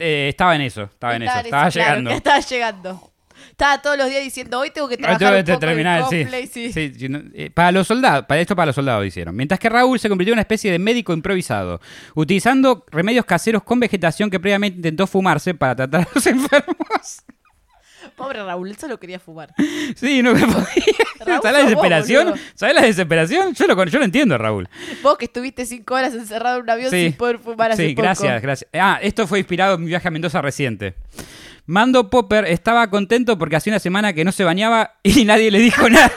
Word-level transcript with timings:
Eh, 0.00 0.28
estaba 0.28 0.54
en 0.56 0.62
eso, 0.62 0.82
estaba 0.84 1.16
en 1.16 1.22
eso, 1.22 1.38
Estaba 1.38 1.70
claro, 1.70 1.70
llegando. 1.70 2.10
estaba 2.12 2.40
llegando. 2.40 3.12
Estaba 3.50 3.82
todos 3.82 3.98
los 3.98 4.08
días 4.08 4.22
diciendo, 4.22 4.60
hoy 4.60 4.70
tengo 4.70 4.88
que 4.88 4.96
trabajar 4.96 5.18
tengo 5.18 5.32
un 5.32 5.44
que 5.44 5.52
poco 5.52 5.60
terminar, 5.60 6.04
sí. 6.08 6.20
cosplay", 6.20 6.46
sí. 6.46 6.72
Sí, 6.72 6.92
sí, 6.96 7.08
no, 7.08 7.20
eh, 7.34 7.50
para 7.50 7.72
los 7.72 7.86
soldados, 7.86 8.24
para 8.26 8.40
esto 8.40 8.56
para 8.56 8.66
los 8.66 8.74
soldados 8.74 9.06
hicieron. 9.06 9.36
Mientras 9.36 9.60
que 9.60 9.68
Raúl 9.68 9.98
se 9.98 10.08
convirtió 10.08 10.32
en 10.32 10.36
una 10.36 10.42
especie 10.42 10.70
de 10.70 10.78
médico 10.78 11.12
improvisado, 11.12 11.80
utilizando 12.14 12.84
remedios 12.90 13.24
caseros 13.24 13.62
con 13.62 13.78
vegetación 13.80 14.30
que 14.30 14.40
previamente 14.40 14.76
intentó 14.76 15.06
fumarse 15.06 15.54
para 15.54 15.76
tratar 15.76 16.02
a 16.02 16.08
los 16.14 16.26
enfermos. 16.26 17.24
Pobre 18.16 18.42
Raúl, 18.42 18.68
él 18.70 18.76
solo 18.76 18.98
quería 18.98 19.18
fumar. 19.18 19.54
Sí, 19.96 20.22
no 20.22 20.32
me 20.34 20.40
podía. 20.40 20.64
Raúl, 21.24 21.40
¿Sabes 21.42 21.42
la 21.42 21.50
vos, 21.52 21.62
desesperación? 21.68 22.24
boludo. 22.30 22.42
¿Sabes 22.54 22.74
la 22.74 22.82
desesperación? 22.82 23.54
Yo 23.54 23.66
lo, 23.66 23.84
yo 23.84 23.98
lo 23.98 24.04
entiendo, 24.04 24.36
Raúl. 24.38 24.68
Vos 25.02 25.16
que 25.18 25.26
estuviste 25.26 25.64
cinco 25.66 25.94
horas 25.94 26.12
encerrado 26.14 26.56
en 26.58 26.62
un 26.64 26.70
avión 26.70 26.90
Sí. 26.90 27.04
sin 27.04 27.12
poder 27.14 27.38
fumar 27.38 27.72
hace 27.72 27.88
Sí, 27.88 27.94
poco. 27.94 28.02
gracias, 28.02 28.42
gracias. 28.42 28.70
Ah, 28.74 28.98
esto 29.02 29.26
fue 29.26 29.38
inspirado 29.38 29.74
en 29.76 29.82
mi 29.82 29.86
viaje 29.88 30.08
a 30.08 30.10
Mendoza 30.10 30.40
reciente. 30.42 30.94
Mando 31.66 32.10
Popper 32.10 32.44
estaba 32.46 32.90
contento 32.90 33.38
porque 33.38 33.54
hacía 33.56 33.72
una 33.72 33.78
semana 33.78 34.12
que 34.12 34.24
no 34.24 34.32
se 34.32 34.42
bañaba 34.42 34.94
y 35.04 35.24
nadie 35.24 35.50
le 35.50 35.60
dijo 35.60 35.88
nada. 35.90 36.10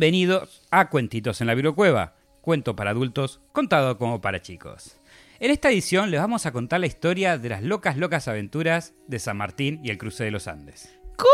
Bienvenidos 0.00 0.62
a 0.70 0.88
Cuentitos 0.88 1.42
en 1.42 1.46
la 1.46 1.52
Bibliocueva, 1.52 2.14
cuento 2.40 2.74
para 2.74 2.92
adultos 2.92 3.42
contado 3.52 3.98
como 3.98 4.22
para 4.22 4.40
chicos. 4.40 4.96
En 5.40 5.50
esta 5.50 5.70
edición 5.70 6.10
les 6.10 6.18
vamos 6.18 6.46
a 6.46 6.52
contar 6.52 6.80
la 6.80 6.86
historia 6.86 7.36
de 7.36 7.50
las 7.50 7.62
locas, 7.62 7.98
locas 7.98 8.26
aventuras 8.26 8.94
de 9.08 9.18
San 9.18 9.36
Martín 9.36 9.78
y 9.84 9.90
el 9.90 9.98
cruce 9.98 10.24
de 10.24 10.30
los 10.30 10.48
Andes. 10.48 10.88
¿Cómo? 11.18 11.28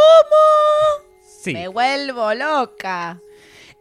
Sí. 1.23 1.53
Me 1.53 1.69
vuelvo 1.69 2.35
loca. 2.35 3.21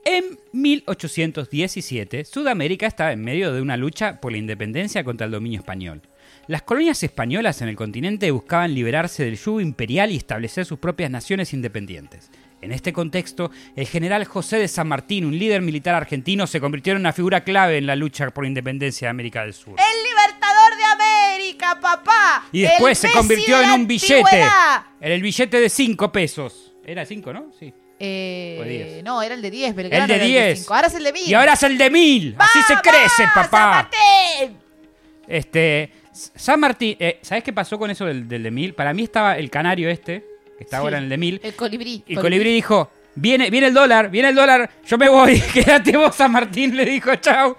En 0.06 0.38
1817, 0.52 2.24
Sudamérica 2.24 2.86
estaba 2.86 3.12
en 3.12 3.24
medio 3.24 3.52
de 3.54 3.62
una 3.62 3.78
lucha 3.78 4.22
por 4.22 4.34
la 4.34 4.38
independencia 4.38 5.04
contra 5.04 5.26
el 5.26 5.32
dominio 5.32 5.62
español. 5.62 6.04
Las 6.46 6.62
colonias 6.62 7.02
españolas 7.02 7.64
en 7.64 7.70
el 7.70 7.76
continente 7.76 8.30
buscaban 8.30 8.76
liberarse 8.76 9.26
del 9.26 9.36
yugo 9.36 9.62
imperial 9.62 10.12
y 10.12 10.18
establecer 10.18 10.64
sus 10.64 10.78
propias 10.78 11.10
naciones 11.10 11.56
independientes. 11.56 12.30
En 12.62 12.72
este 12.72 12.92
contexto, 12.94 13.52
el 13.76 13.86
general 13.86 14.26
José 14.26 14.58
de 14.58 14.68
San 14.68 14.88
Martín, 14.88 15.26
un 15.26 15.38
líder 15.38 15.62
militar 15.62 15.94
argentino, 15.94 16.48
se 16.48 16.60
convirtió 16.60 16.94
en 16.94 17.00
una 17.00 17.14
figura 17.14 17.44
clave 17.44 17.78
en 17.78 17.86
la 17.86 17.96
lucha 17.96 18.30
por 18.32 18.44
la 18.44 18.48
independencia 18.48 19.08
de 19.08 19.10
América 19.12 19.42
del 19.44 19.54
Sur. 19.54 19.76
¡El 19.78 20.04
libertador 20.04 20.78
de 20.78 20.84
América, 20.84 21.78
papá! 21.80 22.46
Y 22.52 22.62
después 22.62 23.04
El 23.04 23.10
se 23.12 23.16
convirtió 23.16 23.58
de 23.60 23.66
en 23.66 23.72
un 23.72 23.88
billete. 23.88 24.44
En 25.02 25.12
el 25.12 25.22
billete 25.22 25.60
de 25.60 25.70
5 25.70 26.12
pesos. 26.12 26.74
¿Era 26.84 27.06
5, 27.06 27.34
no? 27.34 27.52
Sí. 27.60 27.72
Eh, 28.00 28.58
O 28.60 28.64
de 28.64 28.70
10. 28.70 29.04
no, 29.04 29.22
era 29.22 29.36
el 29.36 29.42
de 29.42 29.52
10, 29.52 29.70
El 29.70 29.74
Belgrano 29.76 30.08
de 30.08 30.16
era 30.16 30.26
10. 30.26 30.60
cinco. 30.60 30.74
Ahora 30.74 30.88
es 30.88 30.94
el 30.96 31.04
de 31.04 31.12
10. 31.12 31.28
Y 31.28 31.34
ahora 31.34 31.54
es 31.54 31.64
el 31.64 31.78
de 31.78 31.90
1000. 31.90 32.36
Así 32.40 32.60
se 32.68 32.76
crece, 32.82 33.24
papá. 33.34 33.90
Este, 35.28 35.92
San 36.12 36.60
Martín, 36.60 36.96
eh, 37.00 37.20
¿sabes 37.22 37.44
qué 37.44 37.54
pasó 37.54 37.78
con 37.78 37.90
eso 37.92 38.06
del, 38.06 38.28
del 38.28 38.44
de 38.44 38.52
mil? 38.52 38.74
Para 38.74 38.94
mí 38.94 39.04
estaba 39.04 39.38
el 39.38 39.50
canario 39.50 39.90
este, 39.90 40.26
que 40.58 40.64
está 40.64 40.78
ahora 40.78 40.98
en 40.98 41.04
el 41.06 41.10
de 41.10 41.18
mil, 41.18 41.40
El 41.44 41.54
colibrí. 41.56 42.04
y 42.08 42.16
Colibrí 42.16 42.54
dijo, 42.54 42.90
viene, 43.16 43.50
viene 43.50 43.68
el 43.68 43.74
dólar, 43.74 44.10
viene 44.10 44.30
el 44.30 44.36
dólar, 44.36 44.70
yo 44.86 44.98
me 44.98 45.10
voy, 45.10 45.42
quédate 45.54 45.96
vos, 45.98 46.16
San 46.16 46.32
Martín, 46.32 46.76
le 46.76 46.86
dijo, 46.86 47.16
chau. 47.16 47.56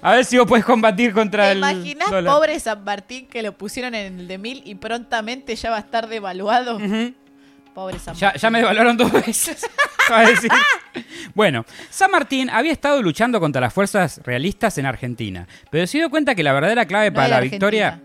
A 0.00 0.12
ver 0.14 0.24
si 0.24 0.38
vos 0.38 0.46
podés 0.46 0.64
combatir 0.64 1.12
contra 1.12 1.46
¿Te 1.46 1.52
el 1.52 1.58
imaginas, 1.58 2.10
dólar. 2.10 2.32
pobre 2.34 2.60
San 2.60 2.84
Martín, 2.84 3.26
que 3.26 3.42
lo 3.42 3.52
pusieron 3.58 3.94
en 3.94 4.20
el 4.20 4.28
de 4.28 4.38
1000 4.38 4.62
y 4.64 4.74
prontamente 4.76 5.56
ya 5.56 5.70
va 5.70 5.76
a 5.76 5.80
estar 5.80 6.06
devaluado? 6.08 6.78
Pobre 7.74 7.98
San 7.98 8.14
Ya, 8.14 8.28
Martín. 8.28 8.40
ya 8.40 8.50
me 8.50 8.58
devaluaron 8.58 8.96
dos 8.96 9.10
veces. 9.12 9.66
decir. 10.26 10.50
Bueno, 11.34 11.64
San 11.90 12.10
Martín 12.10 12.48
había 12.50 12.72
estado 12.72 13.02
luchando 13.02 13.40
contra 13.40 13.60
las 13.60 13.74
fuerzas 13.74 14.20
realistas 14.24 14.78
en 14.78 14.86
Argentina, 14.86 15.46
pero 15.70 15.86
se 15.86 15.98
dio 15.98 16.10
cuenta 16.10 16.34
que 16.34 16.42
la 16.42 16.52
verdadera 16.52 16.86
clave 16.86 17.10
No 17.10 17.16
para 17.16 17.28
la 17.28 17.40
victoria. 17.40 18.00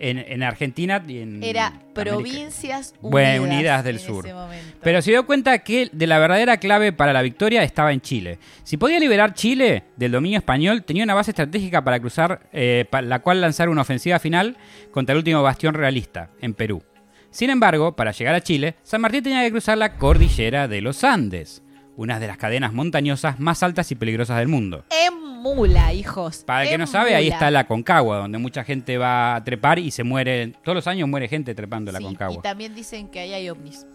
En, 0.00 0.18
en 0.18 0.42
Argentina 0.42 1.02
y 1.06 1.18
en 1.18 1.42
Era 1.42 1.66
América. 1.68 1.86
Provincias 1.94 2.94
Unidas. 3.00 3.10
Bueno, 3.10 3.42
Unidas 3.44 3.84
del 3.84 3.96
en 3.96 4.02
Sur. 4.02 4.26
ese. 4.26 4.36
Pero 4.82 5.02
se 5.02 5.10
dio 5.10 5.26
cuenta 5.26 5.58
que 5.60 5.88
de 5.92 6.06
la 6.06 6.18
verdadera 6.18 6.56
clave 6.58 6.92
para 6.92 7.12
la 7.12 7.22
victoria 7.22 7.62
estaba 7.62 7.92
en 7.92 8.00
Chile. 8.00 8.38
Si 8.64 8.76
podía 8.76 8.98
liberar 9.00 9.34
Chile 9.34 9.84
del 9.96 10.12
dominio 10.12 10.38
español, 10.38 10.82
tenía 10.84 11.04
una 11.04 11.14
base 11.14 11.30
estratégica 11.30 11.82
para 11.82 12.00
cruzar, 12.00 12.48
eh, 12.52 12.84
pa- 12.90 13.02
la 13.02 13.20
cual 13.20 13.40
lanzar 13.40 13.68
una 13.68 13.82
ofensiva 13.82 14.18
final 14.18 14.56
contra 14.90 15.12
el 15.12 15.18
último 15.18 15.42
bastión 15.42 15.74
realista, 15.74 16.30
en 16.40 16.54
Perú. 16.54 16.82
Sin 17.30 17.50
embargo, 17.50 17.94
para 17.96 18.12
llegar 18.12 18.34
a 18.34 18.40
Chile, 18.40 18.76
San 18.82 19.00
Martín 19.02 19.22
tenía 19.22 19.42
que 19.42 19.50
cruzar 19.50 19.76
la 19.76 19.94
cordillera 19.96 20.68
de 20.68 20.80
los 20.80 21.04
Andes, 21.04 21.62
una 21.96 22.20
de 22.20 22.26
las 22.26 22.36
cadenas 22.36 22.72
montañosas 22.72 23.40
más 23.40 23.62
altas 23.62 23.90
y 23.90 23.94
peligrosas 23.94 24.38
del 24.38 24.48
mundo. 24.48 24.84
En 24.90 25.18
mula, 25.42 25.92
hijos. 25.92 26.44
Para 26.46 26.64
el 26.64 26.70
que 26.70 26.78
no 26.78 26.86
sabe, 26.86 27.14
ahí 27.14 27.28
está 27.28 27.50
la 27.50 27.66
Concagua, 27.66 28.18
donde 28.18 28.38
mucha 28.38 28.64
gente 28.64 28.98
va 28.98 29.36
a 29.36 29.44
trepar 29.44 29.78
y 29.78 29.90
se 29.90 30.04
muere. 30.04 30.52
Todos 30.62 30.76
los 30.76 30.86
años 30.86 31.08
muere 31.08 31.28
gente 31.28 31.54
trepando 31.54 31.92
la 31.92 31.98
Sí, 31.98 32.04
Concagua. 32.04 32.38
Y 32.38 32.42
también 32.42 32.74
dicen 32.74 33.08
que 33.08 33.20
ahí 33.20 33.32
hay 33.32 33.48
ovnis. 33.48 33.86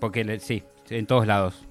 Porque 0.00 0.38
sí, 0.40 0.62
en 0.90 1.06
todos 1.06 1.26
lados. 1.26 1.66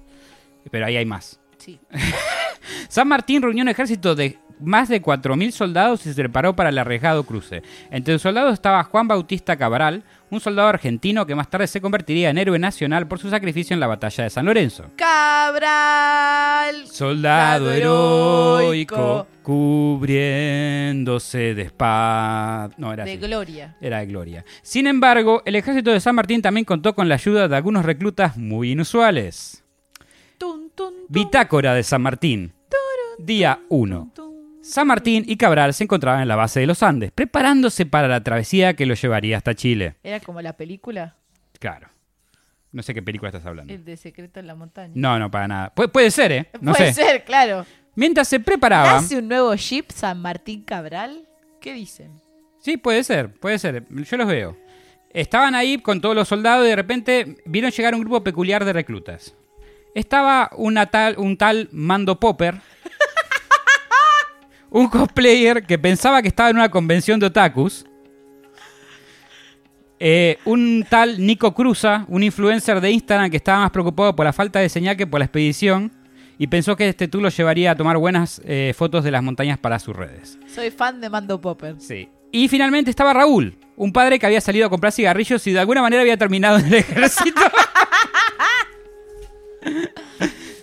Pero 0.70 0.86
ahí 0.86 0.96
hay 0.96 1.04
más. 1.04 1.40
Sí. 1.58 1.80
San 2.88 3.08
Martín 3.08 3.42
reunió 3.42 3.62
un 3.62 3.68
ejército 3.68 4.14
de 4.14 4.38
más 4.60 4.88
de 4.88 5.02
4.000 5.02 5.50
soldados 5.50 6.06
y 6.06 6.12
se 6.12 6.14
preparó 6.14 6.54
para 6.54 6.70
el 6.70 6.78
arriesgado 6.78 7.24
cruce. 7.24 7.62
Entre 7.90 8.14
los 8.14 8.22
soldados 8.22 8.52
estaba 8.54 8.84
Juan 8.84 9.08
Bautista 9.08 9.56
Cabral, 9.56 10.04
un 10.30 10.40
soldado 10.40 10.68
argentino 10.68 11.26
que 11.26 11.34
más 11.34 11.48
tarde 11.48 11.66
se 11.66 11.80
convertiría 11.80 12.30
en 12.30 12.38
héroe 12.38 12.58
nacional 12.58 13.06
por 13.06 13.18
su 13.18 13.30
sacrificio 13.30 13.74
en 13.74 13.80
la 13.80 13.86
batalla 13.86 14.24
de 14.24 14.30
San 14.30 14.46
Lorenzo. 14.46 14.84
Cabral. 14.96 16.86
Soldado 16.88 17.70
heroico, 17.72 18.60
heroico. 18.60 19.26
cubriéndose 19.42 21.54
de 21.54 21.62
espada. 21.62 22.70
No, 22.78 22.92
era 22.92 23.04
De 23.04 23.12
así. 23.12 23.20
gloria. 23.20 23.76
Era 23.80 23.98
de 24.00 24.06
gloria. 24.06 24.44
Sin 24.62 24.86
embargo, 24.86 25.42
el 25.44 25.56
ejército 25.56 25.90
de 25.92 26.00
San 26.00 26.14
Martín 26.14 26.42
también 26.42 26.64
contó 26.64 26.94
con 26.94 27.08
la 27.08 27.14
ayuda 27.16 27.48
de 27.48 27.56
algunos 27.56 27.84
reclutas 27.84 28.36
muy 28.36 28.72
inusuales. 28.72 29.62
Tun, 30.38 30.70
tun, 30.74 30.94
tun, 30.94 31.04
Bitácora 31.08 31.74
de 31.74 31.82
San 31.82 32.02
Martín. 32.02 32.52
Día 33.18 33.60
1. 33.68 34.10
San 34.64 34.86
Martín 34.86 35.24
y 35.26 35.36
Cabral 35.36 35.74
se 35.74 35.84
encontraban 35.84 36.22
en 36.22 36.28
la 36.28 36.36
base 36.36 36.60
de 36.60 36.66
los 36.66 36.82
Andes, 36.82 37.10
preparándose 37.12 37.86
para 37.86 38.08
la 38.08 38.22
travesía 38.22 38.74
que 38.74 38.86
los 38.86 39.00
llevaría 39.00 39.36
hasta 39.36 39.54
Chile. 39.54 39.96
Era 40.02 40.20
como 40.20 40.40
la 40.42 40.54
película, 40.56 41.16
Claro. 41.60 41.88
No 42.72 42.82
sé 42.82 42.92
qué 42.92 43.02
película 43.02 43.28
estás 43.28 43.46
hablando. 43.46 43.72
el 43.72 43.84
de 43.84 43.96
Secreto 43.96 44.40
en 44.40 44.48
la 44.48 44.54
Montaña. 44.56 44.92
No, 44.96 45.16
no, 45.18 45.30
para 45.30 45.46
nada. 45.46 45.72
Pu- 45.74 45.90
puede 45.92 46.10
ser, 46.10 46.32
¿eh? 46.32 46.48
No 46.60 46.72
Puede 46.72 46.92
sé. 46.92 47.04
ser, 47.04 47.24
claro. 47.24 47.64
Mientras 47.94 48.26
se 48.26 48.40
preparaban... 48.40 48.96
¿Hace 48.96 49.18
un 49.18 49.28
nuevo 49.28 49.54
ship 49.54 49.84
San 49.94 50.20
Martín 50.20 50.62
Cabral? 50.64 51.24
¿Qué 51.60 51.72
dicen? 51.72 52.10
Sí, 52.58 52.76
puede 52.76 53.04
ser, 53.04 53.32
puede 53.32 53.58
ser. 53.60 53.84
Yo 53.88 54.16
los 54.16 54.26
veo. 54.26 54.56
Estaban 55.10 55.54
ahí 55.54 55.78
con 55.78 56.00
todos 56.00 56.16
los 56.16 56.26
soldados 56.26 56.66
y 56.66 56.70
de 56.70 56.76
repente 56.76 57.36
vieron 57.46 57.70
llegar 57.70 57.94
un 57.94 58.00
grupo 58.00 58.24
peculiar 58.24 58.64
de 58.64 58.72
reclutas. 58.72 59.36
Estaba 59.94 60.50
una 60.56 60.86
tal, 60.86 61.16
un 61.18 61.36
tal 61.36 61.68
Mando 61.70 62.18
Popper, 62.18 62.56
un 64.74 64.88
cosplayer 64.88 65.64
que 65.64 65.78
pensaba 65.78 66.20
que 66.20 66.26
estaba 66.26 66.50
en 66.50 66.56
una 66.56 66.68
convención 66.68 67.20
de 67.20 67.26
otakus, 67.26 67.86
eh, 70.00 70.36
un 70.44 70.84
tal 70.90 71.24
Nico 71.24 71.54
Cruza, 71.54 72.04
un 72.08 72.24
influencer 72.24 72.80
de 72.80 72.90
Instagram 72.90 73.30
que 73.30 73.36
estaba 73.36 73.60
más 73.60 73.70
preocupado 73.70 74.16
por 74.16 74.26
la 74.26 74.32
falta 74.32 74.58
de 74.58 74.68
señal 74.68 74.96
que 74.96 75.06
por 75.06 75.20
la 75.20 75.26
expedición 75.26 75.92
y 76.38 76.48
pensó 76.48 76.74
que 76.74 76.88
este 76.88 77.06
tour 77.06 77.22
lo 77.22 77.28
llevaría 77.28 77.70
a 77.70 77.76
tomar 77.76 77.96
buenas 77.98 78.42
eh, 78.44 78.74
fotos 78.76 79.04
de 79.04 79.12
las 79.12 79.22
montañas 79.22 79.58
para 79.58 79.78
sus 79.78 79.94
redes. 79.94 80.40
Soy 80.52 80.72
fan 80.72 81.00
de 81.00 81.08
Mando 81.08 81.40
Popper. 81.40 81.76
Sí. 81.78 82.08
Y 82.32 82.48
finalmente 82.48 82.90
estaba 82.90 83.12
Raúl, 83.14 83.56
un 83.76 83.92
padre 83.92 84.18
que 84.18 84.26
había 84.26 84.40
salido 84.40 84.66
a 84.66 84.70
comprar 84.70 84.92
cigarrillos 84.92 85.46
y 85.46 85.52
de 85.52 85.60
alguna 85.60 85.82
manera 85.82 86.02
había 86.02 86.16
terminado 86.16 86.58
en 86.58 86.66
el 86.66 86.74
ejército. 86.78 87.42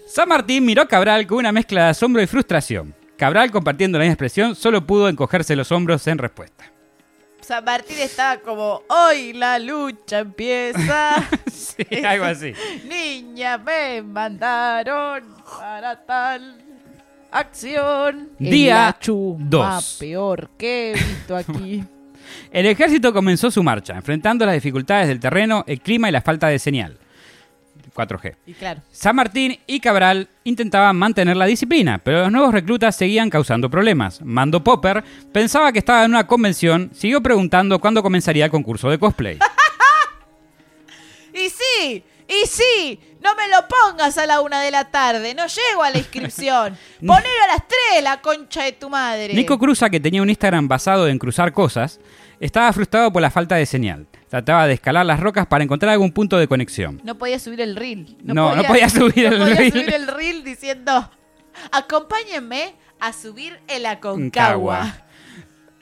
San 0.06 0.28
Martín 0.28 0.66
miró 0.66 0.82
a 0.82 0.88
Cabral 0.90 1.26
con 1.26 1.38
una 1.38 1.54
mezcla 1.54 1.86
de 1.86 1.90
asombro 1.92 2.22
y 2.22 2.28
frustración. 2.28 2.94
Cabral, 3.22 3.52
compartiendo 3.52 4.00
la 4.00 4.06
misma 4.06 4.14
expresión, 4.14 4.56
solo 4.56 4.84
pudo 4.88 5.08
encogerse 5.08 5.56
los 5.56 5.72
hombros 5.72 6.08
en 6.08 6.18
respuesta. 6.18 6.72
San 7.40 7.64
Martín 7.64 8.00
estaba 8.00 8.42
como, 8.42 8.82
hoy 8.90 9.34
la 9.34 9.60
lucha 9.60 10.22
empieza. 10.22 11.18
Sí, 11.52 12.04
algo 12.04 12.26
así. 12.26 12.54
Niña, 12.90 13.60
me 13.60 14.02
mandaron 14.02 15.24
para 15.60 16.04
tal 16.04 16.64
acción. 17.30 18.30
Día 18.40 18.86
la 18.86 18.98
chumba 19.00 19.76
dos. 19.76 19.98
peor 20.00 20.50
que 20.58 20.90
he 20.90 20.94
visto 20.96 21.38
aquí. 21.38 21.84
El 22.52 22.66
ejército 22.66 23.14
comenzó 23.14 23.52
su 23.52 23.62
marcha, 23.62 23.94
enfrentando 23.94 24.48
las 24.48 24.56
dificultades 24.56 25.08
del 25.08 25.20
terreno, 25.20 25.64
el 25.68 25.80
clima 25.80 26.10
y 26.10 26.12
la 26.12 26.22
falta 26.22 26.48
de 26.48 26.58
señal. 26.58 26.98
4G. 27.94 28.36
Y 28.46 28.54
claro. 28.54 28.82
San 28.92 29.16
Martín 29.16 29.60
y 29.68 29.80
Cabral 29.80 30.28
intentaban 30.44 30.96
mantener 30.96 31.38
la 31.38 31.46
disciplina, 31.46 31.98
pero 31.98 32.22
los 32.22 32.32
nuevos 32.32 32.54
reclutas 32.54 32.96
seguían 32.96 33.30
causando 33.30 33.70
problemas. 33.70 34.22
Mando 34.22 34.64
Popper 34.64 35.04
pensaba 35.32 35.72
que 35.72 35.80
estaba 35.80 36.06
en 36.06 36.12
una 36.12 36.28
convención, 36.28 36.92
siguió 36.94 37.22
preguntando 37.22 37.80
cuándo 37.80 38.02
comenzaría 38.02 38.46
el 38.46 38.52
concurso 38.52 38.90
de 38.90 39.00
cosplay. 39.00 39.40
Y 41.34 41.50
sí, 41.50 42.04
y 42.28 42.46
sí, 42.46 43.00
no 43.22 43.36
me 43.36 43.48
lo 43.48 43.68
pongas 43.68 44.18
a 44.18 44.26
la 44.26 44.42
una 44.42 44.62
de 44.62 44.72
la 44.72 44.86
tarde, 44.86 45.34
no 45.34 45.46
llego 45.48 45.84
a 45.84 45.90
la 45.90 45.98
inscripción. 45.98 46.78
Ponelo 47.00 47.44
a 47.44 47.54
las 47.54 47.68
tres, 47.68 48.04
la 48.04 48.22
concha 48.22 48.64
de 48.64 48.74
tu 48.74 48.90
madre. 48.90 49.34
Nico 49.34 49.58
Cruza, 49.58 49.90
que 49.90 50.00
tenía 50.00 50.22
un 50.22 50.30
Instagram 50.30 50.68
basado 50.68 51.08
en 51.08 51.18
cruzar 51.18 51.54
cosas, 51.54 52.00
estaba 52.40 52.72
frustrado 52.74 53.12
por 53.12 53.22
la 53.22 53.32
falta 53.32 53.56
de 53.56 53.66
señal. 53.66 54.08
Trataba 54.32 54.66
de 54.66 54.76
escalar 54.76 55.06
las 55.06 55.20
rocas 55.20 55.46
para 55.46 55.62
encontrar 55.62 55.92
algún 55.92 56.14
punto 56.14 56.40
de 56.40 56.48
conexión. 56.48 57.02
No 57.04 57.18
podía 57.18 57.38
subir 57.38 57.60
el 57.60 57.76
reel. 57.76 58.16
No, 58.24 58.56
no 58.56 58.64
podía 58.64 58.88
subir 58.88 59.26
el 59.26 59.38
no 59.38 59.44
podía 59.44 59.56
reel. 59.56 59.72
subir 59.74 59.94
el 59.94 60.08
reel 60.08 60.44
diciendo, 60.46 61.12
acompáñenme 61.70 62.74
a 63.02 63.12
subir 63.12 63.60
el 63.68 63.84
Concagua. 64.00 64.78
Aconcagua. 64.86 65.06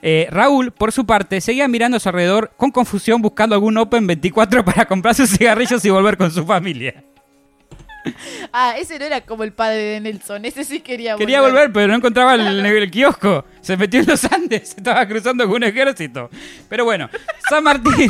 Eh, 0.01 0.27
Raúl, 0.31 0.71
por 0.71 0.91
su 0.91 1.05
parte, 1.05 1.41
seguía 1.41 1.67
mirando 1.67 1.97
a 1.97 1.99
su 1.99 2.09
alrededor 2.09 2.51
con 2.57 2.71
confusión 2.71 3.21
buscando 3.21 3.53
algún 3.53 3.77
Open 3.77 4.07
24 4.07 4.65
para 4.65 4.85
comprar 4.85 5.13
sus 5.13 5.29
cigarrillos 5.29 5.85
y 5.85 5.91
volver 5.91 6.17
con 6.17 6.31
su 6.31 6.43
familia. 6.43 7.03
Ah, 8.51 8.75
ese 8.79 8.97
no 8.97 9.05
era 9.05 9.21
como 9.21 9.43
el 9.43 9.53
padre 9.53 9.77
de 9.77 9.99
Nelson, 9.99 10.45
ese 10.45 10.63
sí 10.63 10.79
quería 10.79 11.13
volver. 11.13 11.27
Quería 11.27 11.41
volver, 11.41 11.71
pero 11.71 11.87
no 11.89 11.95
encontraba 11.95 12.33
el, 12.33 12.65
el 12.65 12.89
kiosco. 12.89 13.45
Se 13.61 13.77
metió 13.77 13.99
en 13.99 14.07
los 14.07 14.23
Andes, 14.25 14.73
estaba 14.77 15.07
cruzando 15.07 15.45
con 15.45 15.57
un 15.57 15.63
ejército. 15.65 16.29
Pero 16.67 16.85
bueno, 16.85 17.09
San 17.49 17.63
Martín, 17.63 18.09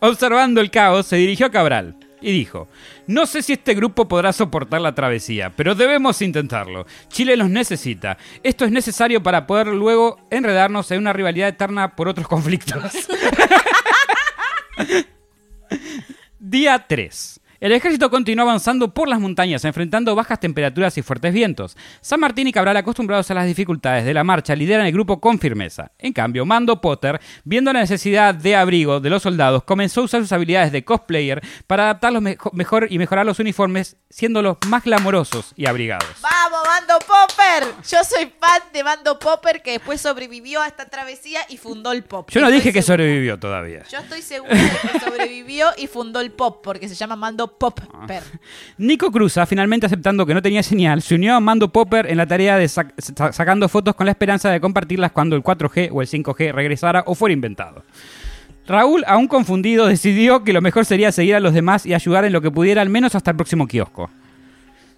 observando 0.00 0.60
el 0.60 0.70
caos, 0.70 1.06
se 1.06 1.16
dirigió 1.16 1.46
a 1.46 1.50
Cabral 1.50 1.96
y 2.20 2.32
dijo, 2.32 2.68
no 3.06 3.26
sé 3.26 3.42
si 3.42 3.52
este 3.52 3.74
grupo 3.74 4.08
podrá 4.08 4.32
soportar 4.32 4.80
la 4.80 4.94
travesía, 4.94 5.52
pero 5.54 5.74
debemos 5.74 6.20
intentarlo. 6.22 6.86
Chile 7.08 7.36
los 7.36 7.48
necesita. 7.48 8.18
Esto 8.42 8.64
es 8.64 8.72
necesario 8.72 9.22
para 9.22 9.46
poder 9.46 9.68
luego 9.68 10.18
enredarnos 10.30 10.90
en 10.90 10.98
una 10.98 11.12
rivalidad 11.12 11.48
eterna 11.48 11.94
por 11.94 12.08
otros 12.08 12.26
conflictos. 12.28 12.82
Día 16.38 16.86
3. 16.88 17.40
El 17.60 17.72
ejército 17.72 18.08
continuó 18.08 18.44
avanzando 18.44 18.94
por 18.94 19.08
las 19.08 19.18
montañas, 19.18 19.64
enfrentando 19.64 20.14
bajas 20.14 20.38
temperaturas 20.38 20.96
y 20.96 21.02
fuertes 21.02 21.32
vientos. 21.34 21.76
San 22.00 22.20
Martín 22.20 22.46
y 22.46 22.52
Cabral, 22.52 22.76
acostumbrados 22.76 23.28
a 23.32 23.34
las 23.34 23.46
dificultades 23.46 24.04
de 24.04 24.14
la 24.14 24.22
marcha, 24.22 24.54
lideran 24.54 24.86
el 24.86 24.92
grupo 24.92 25.18
con 25.20 25.40
firmeza. 25.40 25.90
En 25.98 26.12
cambio, 26.12 26.46
Mando 26.46 26.80
Potter, 26.80 27.20
viendo 27.42 27.72
la 27.72 27.80
necesidad 27.80 28.32
de 28.32 28.54
abrigo 28.54 29.00
de 29.00 29.10
los 29.10 29.24
soldados, 29.24 29.64
comenzó 29.64 30.02
a 30.02 30.04
usar 30.04 30.20
sus 30.20 30.30
habilidades 30.30 30.70
de 30.70 30.84
cosplayer 30.84 31.42
para 31.66 31.82
adaptarlos 31.84 32.22
mejo- 32.22 32.50
mejor 32.52 32.86
y 32.90 32.98
mejorar 32.98 33.26
los 33.26 33.40
uniformes, 33.40 33.96
siéndolos 34.08 34.58
más 34.68 34.84
glamorosos 34.84 35.52
y 35.56 35.66
abrigados. 35.66 36.06
¡Vamos, 36.22 36.60
Mando 36.64 36.94
Popper! 37.00 37.74
Yo 37.90 37.98
soy 38.04 38.32
fan 38.38 38.62
de 38.72 38.84
Mando 38.84 39.18
Popper 39.18 39.62
que 39.62 39.72
después 39.72 40.00
sobrevivió 40.00 40.62
a 40.62 40.68
esta 40.68 40.84
travesía 40.88 41.40
y 41.48 41.56
fundó 41.56 41.90
el 41.90 42.04
pop. 42.04 42.30
Yo 42.30 42.40
no 42.40 42.46
Estoy 42.46 42.58
dije 42.60 42.72
que 42.72 42.82
segura. 42.82 43.02
sobrevivió 43.02 43.38
todavía. 43.40 43.82
Yo 43.90 43.98
estoy 43.98 44.22
segura 44.22 44.54
de 44.54 44.70
que 44.92 45.00
sobrevivió 45.00 45.66
y 45.76 45.88
fundó 45.88 46.20
el 46.20 46.30
pop 46.30 46.60
porque 46.62 46.88
se 46.88 46.94
llama 46.94 47.16
Mando 47.16 47.47
Popper. 47.56 47.86
Nico 48.78 49.10
Cruza, 49.10 49.46
finalmente 49.46 49.86
aceptando 49.86 50.26
que 50.26 50.34
no 50.34 50.42
tenía 50.42 50.62
señal, 50.62 51.02
se 51.02 51.14
unió 51.14 51.34
a 51.34 51.40
Mando 51.40 51.70
Popper 51.72 52.06
en 52.10 52.16
la 52.16 52.26
tarea 52.26 52.56
de 52.56 52.66
sac- 52.66 52.92
sa- 52.98 53.32
sacando 53.32 53.68
fotos 53.68 53.94
con 53.94 54.06
la 54.06 54.12
esperanza 54.12 54.50
de 54.50 54.60
compartirlas 54.60 55.12
cuando 55.12 55.36
el 55.36 55.42
4G 55.42 55.90
o 55.92 56.00
el 56.02 56.08
5G 56.08 56.52
regresara 56.52 57.02
o 57.06 57.14
fuera 57.14 57.32
inventado. 57.32 57.82
Raúl, 58.66 59.02
aún 59.06 59.28
confundido, 59.28 59.86
decidió 59.86 60.44
que 60.44 60.52
lo 60.52 60.60
mejor 60.60 60.84
sería 60.84 61.10
seguir 61.10 61.34
a 61.36 61.40
los 61.40 61.54
demás 61.54 61.86
y 61.86 61.94
ayudar 61.94 62.24
en 62.26 62.32
lo 62.34 62.42
que 62.42 62.50
pudiera 62.50 62.82
al 62.82 62.90
menos 62.90 63.14
hasta 63.14 63.30
el 63.30 63.36
próximo 63.36 63.66
kiosco. 63.66 64.10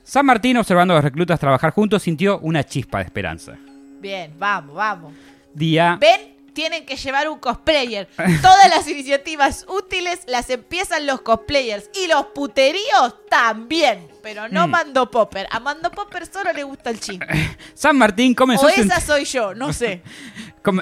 San 0.03 0.27
Martín, 0.27 0.57
observando 0.57 0.93
a 0.95 0.97
los 0.97 1.05
reclutas 1.05 1.39
trabajar 1.39 1.71
juntos, 1.71 2.03
sintió 2.03 2.41
una 2.41 2.65
chispa 2.65 2.99
de 2.99 3.05
esperanza. 3.05 3.57
Bien, 4.01 4.33
vamos, 4.39 4.75
vamos. 4.75 5.13
Día... 5.55 5.97
¿Ven? 6.01 6.40
Tienen 6.53 6.87
que 6.87 6.97
llevar 6.97 7.29
un 7.29 7.39
cosplayer. 7.39 8.09
Todas 8.43 8.69
las 8.69 8.87
iniciativas 8.89 9.67
útiles 9.69 10.21
las 10.27 10.51
empiezan 10.51 11.07
los 11.07 11.21
cosplayers. 11.23 11.91
Y 11.95 12.07
los 12.07 12.27
puteríos 12.27 13.15
también. 13.29 14.09
Pero 14.23 14.49
no 14.49 14.67
Mm. 14.67 14.71
Mando 14.71 15.11
Popper. 15.11 15.47
A 15.51 15.61
Mando 15.61 15.91
Popper 15.91 16.27
solo 16.27 16.53
le 16.53 16.63
gusta 16.65 16.91
el 16.91 17.01
chisme. 17.01 17.27
San 17.75 17.97
Martín 17.97 18.35
comenzó 18.35 18.67
O 18.67 18.69
esa 18.69 19.01
soy 19.01 19.25
yo, 19.25 19.55
no 19.55 19.73
sé. 19.73 20.03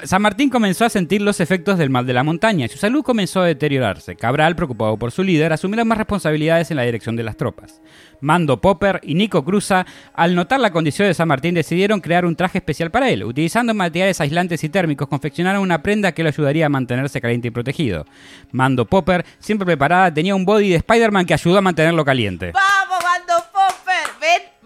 San 0.03 0.21
Martín 0.21 0.49
comenzó 0.49 0.83
a 0.83 0.89
sentir 0.89 1.21
los 1.21 1.39
efectos 1.39 1.77
del 1.77 1.89
mal 1.89 2.05
de 2.05 2.11
la 2.11 2.21
montaña 2.23 2.65
y 2.65 2.69
su 2.69 2.77
salud 2.77 3.01
comenzó 3.01 3.39
a 3.41 3.45
deteriorarse. 3.45 4.17
Cabral, 4.17 4.53
preocupado 4.55 4.97
por 4.97 5.11
su 5.11 5.23
líder, 5.23 5.53
asumió 5.53 5.85
más 5.85 5.97
responsabilidades 5.97 6.69
en 6.69 6.75
la 6.77 6.83
dirección 6.83 7.15
de 7.15 7.23
las 7.23 7.37
tropas. 7.37 7.79
Mando 8.19 8.59
Popper 8.59 8.99
y 9.03 9.15
Nico 9.15 9.45
Cruza, 9.45 9.85
al 10.13 10.35
notar 10.35 10.59
la 10.59 10.71
condición 10.71 11.07
de 11.07 11.13
San 11.13 11.29
Martín, 11.29 11.55
decidieron 11.55 12.01
crear 12.01 12.25
un 12.25 12.35
traje 12.35 12.57
especial 12.57 12.91
para 12.91 13.09
él. 13.09 13.23
Utilizando 13.23 13.73
materiales 13.73 14.19
aislantes 14.19 14.61
y 14.65 14.69
térmicos, 14.69 15.07
confeccionaron 15.07 15.61
una 15.61 15.81
prenda 15.81 16.11
que 16.11 16.23
lo 16.23 16.29
ayudaría 16.29 16.65
a 16.65 16.69
mantenerse 16.69 17.21
caliente 17.21 17.47
y 17.47 17.51
protegido. 17.51 18.05
Mando 18.51 18.85
Popper, 18.85 19.25
siempre 19.39 19.65
preparada, 19.65 20.13
tenía 20.13 20.35
un 20.35 20.43
body 20.43 20.71
de 20.71 20.75
Spider-Man 20.75 21.25
que 21.25 21.33
ayudó 21.35 21.59
a 21.59 21.61
mantenerlo 21.61 22.03
caliente. 22.03 22.51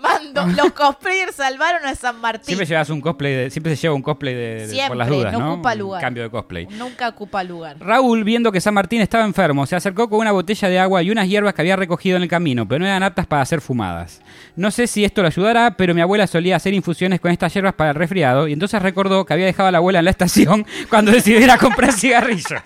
Mando. 0.03 0.45
Los 0.63 0.73
cosplayers 0.73 1.33
salvaron 1.35 1.85
a 1.85 1.95
San 1.95 2.19
Martín. 2.19 2.43
Siempre 2.45 2.67
llevas 2.67 2.89
un 2.91 3.01
cosplay 3.01 3.33
de, 3.33 3.49
siempre 3.49 3.75
se 3.75 3.81
lleva 3.81 3.95
un 3.95 4.01
cosplay 4.03 4.35
de, 4.35 4.67
de- 4.67 4.87
por 4.87 4.97
las 4.97 5.07
dudas, 5.07 5.33
no 5.33 5.39
¿no? 5.39 5.53
ocupa 5.53 5.71
Un 5.73 5.79
lugar. 5.79 6.01
cambio 6.01 6.23
de 6.23 6.29
cosplay. 6.29 6.67
Nunca 6.67 7.07
ocupa 7.09 7.43
lugar. 7.43 7.77
Raúl, 7.79 8.23
viendo 8.23 8.51
que 8.51 8.59
San 8.61 8.73
Martín 8.73 9.01
estaba 9.01 9.23
enfermo, 9.23 9.65
se 9.65 9.75
acercó 9.75 10.09
con 10.09 10.19
una 10.19 10.31
botella 10.33 10.67
de 10.69 10.77
agua 10.79 11.01
y 11.01 11.09
unas 11.09 11.27
hierbas 11.27 11.53
que 11.53 11.61
había 11.61 11.75
recogido 11.77 12.17
en 12.17 12.23
el 12.23 12.29
camino, 12.29 12.67
pero 12.67 12.79
no 12.79 12.85
eran 12.85 13.01
aptas 13.01 13.25
para 13.25 13.45
ser 13.45 13.61
fumadas. 13.61 14.21
No 14.55 14.69
sé 14.69 14.85
si 14.87 15.05
esto 15.05 15.21
lo 15.21 15.29
ayudará, 15.29 15.77
pero 15.77 15.93
mi 15.95 16.01
abuela 16.01 16.27
solía 16.27 16.57
hacer 16.57 16.73
infusiones 16.73 17.19
con 17.21 17.31
estas 17.31 17.53
hierbas 17.53 17.73
para 17.73 17.91
el 17.91 17.95
resfriado 17.95 18.47
y 18.47 18.53
entonces 18.53 18.81
recordó 18.81 19.25
que 19.25 19.33
había 19.33 19.45
dejado 19.45 19.69
a 19.69 19.71
la 19.71 19.77
abuela 19.77 19.99
en 19.99 20.05
la 20.05 20.11
estación 20.11 20.65
cuando 20.89 21.11
decidió 21.11 21.39
ir 21.39 21.49
a 21.49 21.57
comprar 21.57 21.93
cigarrillos. 21.93 22.61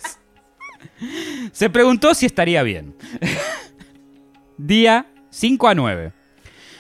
Se 1.51 1.69
preguntó 1.69 2.15
si 2.15 2.25
estaría 2.25 2.63
bien. 2.63 2.95
Día 4.57 5.05
5 5.29 5.67
a 5.67 5.75
9. 5.75 6.11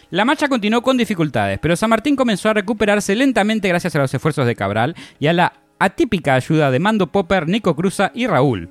La 0.09 0.23
marcha 0.23 0.47
continuó 0.47 0.81
con 0.81 0.95
dificultades, 0.95 1.59
pero 1.59 1.75
San 1.75 1.89
Martín 1.89 2.15
comenzó 2.15 2.49
a 2.49 2.53
recuperarse 2.53 3.13
lentamente 3.13 3.67
gracias 3.67 3.93
a 3.93 3.99
los 3.99 4.13
esfuerzos 4.13 4.47
de 4.47 4.55
Cabral 4.55 4.95
y 5.19 5.27
a 5.27 5.33
la 5.33 5.53
atípica 5.79 6.35
ayuda 6.35 6.71
de 6.71 6.79
Mando 6.79 7.11
Popper, 7.11 7.49
Nico 7.49 7.75
Cruza 7.75 8.11
y 8.13 8.25
Raúl. 8.25 8.69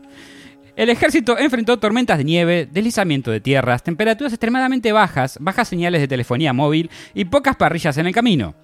El 0.77 0.89
ejército 0.89 1.39
enfrentó 1.39 1.79
tormentas 1.79 2.17
de 2.17 2.25
nieve, 2.25 2.69
deslizamiento 2.71 3.31
de 3.31 3.41
tierras, 3.41 3.83
temperaturas 3.83 4.33
extremadamente 4.33 4.93
bajas, 4.93 5.37
bajas 5.41 5.69
señales 5.69 6.01
de 6.01 6.09
telefonía 6.09 6.55
móvil 6.55 6.91
y 7.13 7.27
pocas 7.27 7.57
parrillas 7.57 7.99
en 7.99 8.07
el 8.07 8.15
camino. 8.15 8.55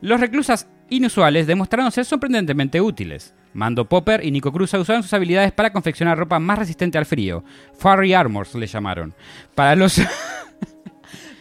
Los 0.00 0.20
reclusas 0.20 0.68
inusuales 0.90 1.46
demostraron 1.46 1.92
ser 1.92 2.04
sorprendentemente 2.04 2.80
útiles. 2.80 3.34
Mando 3.54 3.88
Popper 3.88 4.24
y 4.24 4.30
Nico 4.32 4.52
Cruza 4.52 4.78
usaron 4.78 5.02
sus 5.02 5.14
habilidades 5.14 5.52
para 5.52 5.72
confeccionar 5.72 6.18
ropa 6.18 6.38
más 6.38 6.58
resistente 6.58 6.98
al 6.98 7.06
frío. 7.06 7.44
Furry 7.78 8.12
Armors 8.12 8.54
le 8.56 8.66
llamaron. 8.66 9.14
Para 9.54 9.76
los... 9.76 10.00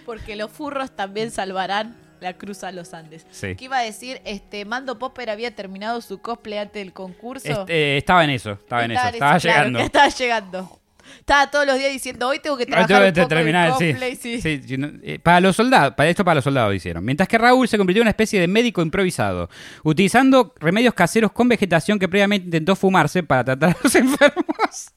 Porque 0.08 0.38
los 0.38 0.50
furros 0.50 0.96
también 0.96 1.32
salvarán 1.32 1.94
la 2.22 2.32
cruz 2.32 2.64
a 2.64 2.72
los 2.72 2.94
Andes. 2.94 3.28
Sí. 3.30 3.56
¿Qué 3.58 3.66
iba 3.66 3.78
a 3.78 3.84
decir? 3.84 4.22
Este, 4.24 4.64
Mando 4.64 4.98
Popper 4.98 5.30
había 5.30 5.54
terminado 5.54 6.00
su 6.00 6.20
cosplay 6.22 6.60
antes 6.60 6.82
del 6.82 6.94
concurso. 6.94 7.46
Este, 7.46 7.98
estaba 7.98 8.24
en 8.24 8.30
eso, 8.30 8.52
estaba 8.54 8.86
en 8.86 8.92
eso, 8.92 9.06
Estaba 9.06 9.38
claro, 9.38 9.58
llegando. 9.66 9.80
estaba 9.84 10.08
llegando. 10.08 10.80
Estaba 11.20 11.52
todos 11.52 11.66
los 11.66 11.78
días 11.78 11.92
diciendo, 11.92 12.30
hoy 12.30 12.40
tengo 12.40 12.56
que 12.56 12.66
tengo 12.66 12.80
un 12.80 12.88
poco 12.88 13.02
el 13.02 13.28
terminar, 13.28 13.74
sí. 13.78 13.90
cosplay, 13.90 14.16
sí. 14.16 14.42
Sí, 14.42 14.62
sí, 14.66 14.78
no, 14.78 14.92
eh, 15.04 15.20
para 15.20 15.42
los 15.42 15.58
soldados, 15.58 15.94
para 15.96 16.10
esto 16.10 16.24
para 16.24 16.36
los 16.36 16.44
soldados 16.46 16.74
hicieron. 16.74 17.04
Mientras 17.04 17.28
que 17.28 17.38
Raúl 17.38 17.68
se 17.68 17.78
convirtió 17.78 18.00
en 18.00 18.06
una 18.06 18.12
especie 18.12 18.40
de 18.40 18.48
médico 18.48 18.82
improvisado, 18.82 19.50
utilizando 19.84 20.54
remedios 20.58 20.94
caseros 20.94 21.34
con 21.34 21.50
vegetación 21.50 22.00
que 22.00 22.08
previamente 22.08 22.46
intentó 22.46 22.78
fumarse 22.78 23.24
para 23.24 23.44
tratar 23.44 23.72
a 23.72 23.78
los 23.84 23.94
enfermos. 23.96 24.94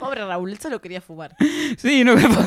Pobre 0.00 0.24
Raúl, 0.24 0.50
él 0.50 0.58
solo 0.58 0.80
quería 0.80 1.00
fumar. 1.00 1.36
Sí, 1.76 2.02
no 2.02 2.16
me 2.16 2.22
podía. 2.22 2.40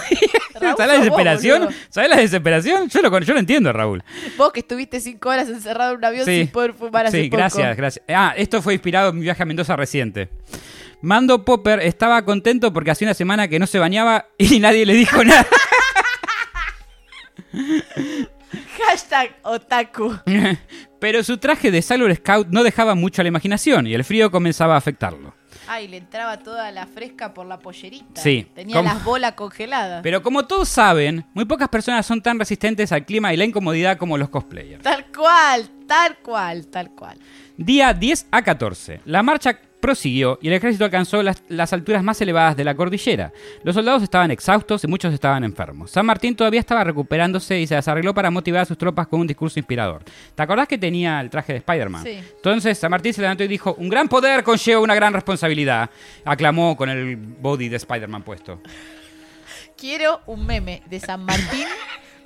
Raúl, 0.55 0.75
¿Sabes 0.75 0.77
la 0.77 0.85
vos, 0.85 0.97
desesperación? 1.03 1.69
¿Sabes 1.89 2.09
la 2.09 2.15
desesperación? 2.17 2.89
Yo 2.89 3.01
lo, 3.01 3.19
yo 3.19 3.33
lo 3.33 3.39
entiendo, 3.39 3.71
Raúl. 3.71 4.03
Vos 4.37 4.51
que 4.51 4.59
estuviste 4.61 4.99
cinco 4.99 5.29
horas 5.29 5.47
encerrado 5.47 5.91
en 5.93 5.97
un 5.99 6.05
avión 6.05 6.25
Sí. 6.25 6.37
sin 6.39 6.47
poder 6.47 6.73
fumar 6.73 7.05
hace 7.05 7.21
Sí, 7.23 7.29
poco. 7.29 7.37
gracias, 7.37 7.77
gracias. 7.77 8.05
Ah, 8.09 8.33
esto 8.35 8.61
fue 8.61 8.73
inspirado 8.73 9.11
en 9.11 9.15
mi 9.17 9.21
viaje 9.21 9.41
a 9.43 9.45
Mendoza 9.45 9.75
reciente. 9.75 10.29
Mando 11.01 11.43
Popper 11.45 11.79
estaba 11.81 12.23
contento 12.25 12.73
porque 12.73 12.91
hacía 12.91 13.07
una 13.07 13.13
semana 13.13 13.47
que 13.47 13.59
no 13.59 13.67
se 13.67 13.77
bañaba 13.79 14.25
y 14.37 14.59
nadie 14.61 14.85
le 14.85 14.93
dijo 14.93 15.23
nada. 15.23 15.45
Hashtag 18.87 19.35
otaku. 19.43 20.15
Pero 20.99 21.23
su 21.23 21.37
traje 21.37 21.71
de 21.71 21.81
Sailor 21.81 22.15
Scout 22.15 22.47
no 22.49 22.63
dejaba 22.63 22.95
mucho 22.95 23.21
a 23.21 23.23
la 23.23 23.27
imaginación 23.29 23.87
y 23.87 23.93
el 23.93 24.03
frío 24.03 24.31
comenzaba 24.31 24.75
a 24.75 24.77
afectarlo. 24.77 25.33
Ay, 25.73 25.87
le 25.87 25.97
entraba 25.97 26.37
toda 26.37 26.71
la 26.71 26.85
fresca 26.85 27.33
por 27.33 27.47
la 27.47 27.57
pollerita. 27.57 28.21
Sí. 28.21 28.45
Tenía 28.53 28.83
las 28.83 29.03
bolas 29.03 29.33
congeladas. 29.33 30.03
Pero 30.03 30.21
como 30.21 30.45
todos 30.45 30.69
saben, 30.69 31.25
muy 31.33 31.45
pocas 31.45 31.67
personas 31.67 32.05
son 32.05 32.21
tan 32.21 32.37
resistentes 32.37 32.91
al 32.91 33.05
clima 33.05 33.33
y 33.33 33.37
la 33.37 33.45
incomodidad 33.45 33.97
como 33.97 34.15
los 34.19 34.29
cosplayers. 34.29 34.83
Tal 34.83 35.07
cual, 35.07 35.67
tal 35.87 36.17
cual, 36.17 36.67
tal 36.67 36.91
cual. 36.91 37.17
Día 37.57 37.91
10 37.91 38.27
a 38.29 38.43
14. 38.43 39.01
La 39.05 39.23
marcha 39.23 39.59
prosiguió 39.83 40.39
y 40.41 40.47
el 40.47 40.53
ejército 40.53 40.85
alcanzó 40.85 41.21
las, 41.21 41.43
las 41.49 41.73
alturas 41.73 42.01
más 42.01 42.21
elevadas 42.21 42.55
de 42.55 42.63
la 42.63 42.73
cordillera. 42.73 43.33
Los 43.63 43.75
soldados 43.75 44.01
estaban 44.01 44.31
exhaustos 44.31 44.81
y 44.85 44.87
muchos 44.87 45.13
estaban 45.13 45.43
enfermos. 45.43 45.91
San 45.91 46.05
Martín 46.05 46.37
todavía 46.37 46.61
estaba 46.61 46.85
recuperándose 46.85 47.59
y 47.59 47.67
se 47.67 47.75
desarregló 47.75 48.13
para 48.13 48.31
motivar 48.31 48.61
a 48.61 48.65
sus 48.65 48.77
tropas 48.77 49.07
con 49.07 49.19
un 49.19 49.27
discurso 49.27 49.59
inspirador. 49.59 50.01
¿Te 50.33 50.41
acordás 50.41 50.69
que 50.69 50.77
tenía 50.77 51.19
el 51.19 51.29
traje 51.29 51.51
de 51.51 51.59
Spider-Man? 51.59 52.01
Sí. 52.01 52.17
Entonces 52.33 52.77
San 52.77 52.91
Martín 52.91 53.13
se 53.13 53.19
levantó 53.19 53.43
y 53.43 53.49
dijo, 53.49 53.75
un 53.77 53.89
gran 53.89 54.07
poder 54.07 54.45
conlleva 54.45 54.79
una 54.79 54.95
gran 54.95 55.11
responsabilidad. 55.11 55.89
Aclamó 56.23 56.77
con 56.77 56.87
el 56.87 57.17
body 57.17 57.67
de 57.67 57.75
Spider-Man 57.75 58.23
puesto. 58.23 58.61
Quiero 59.75 60.21
un 60.27 60.45
meme 60.45 60.81
de 60.89 61.01
San 61.01 61.25
Martín 61.25 61.67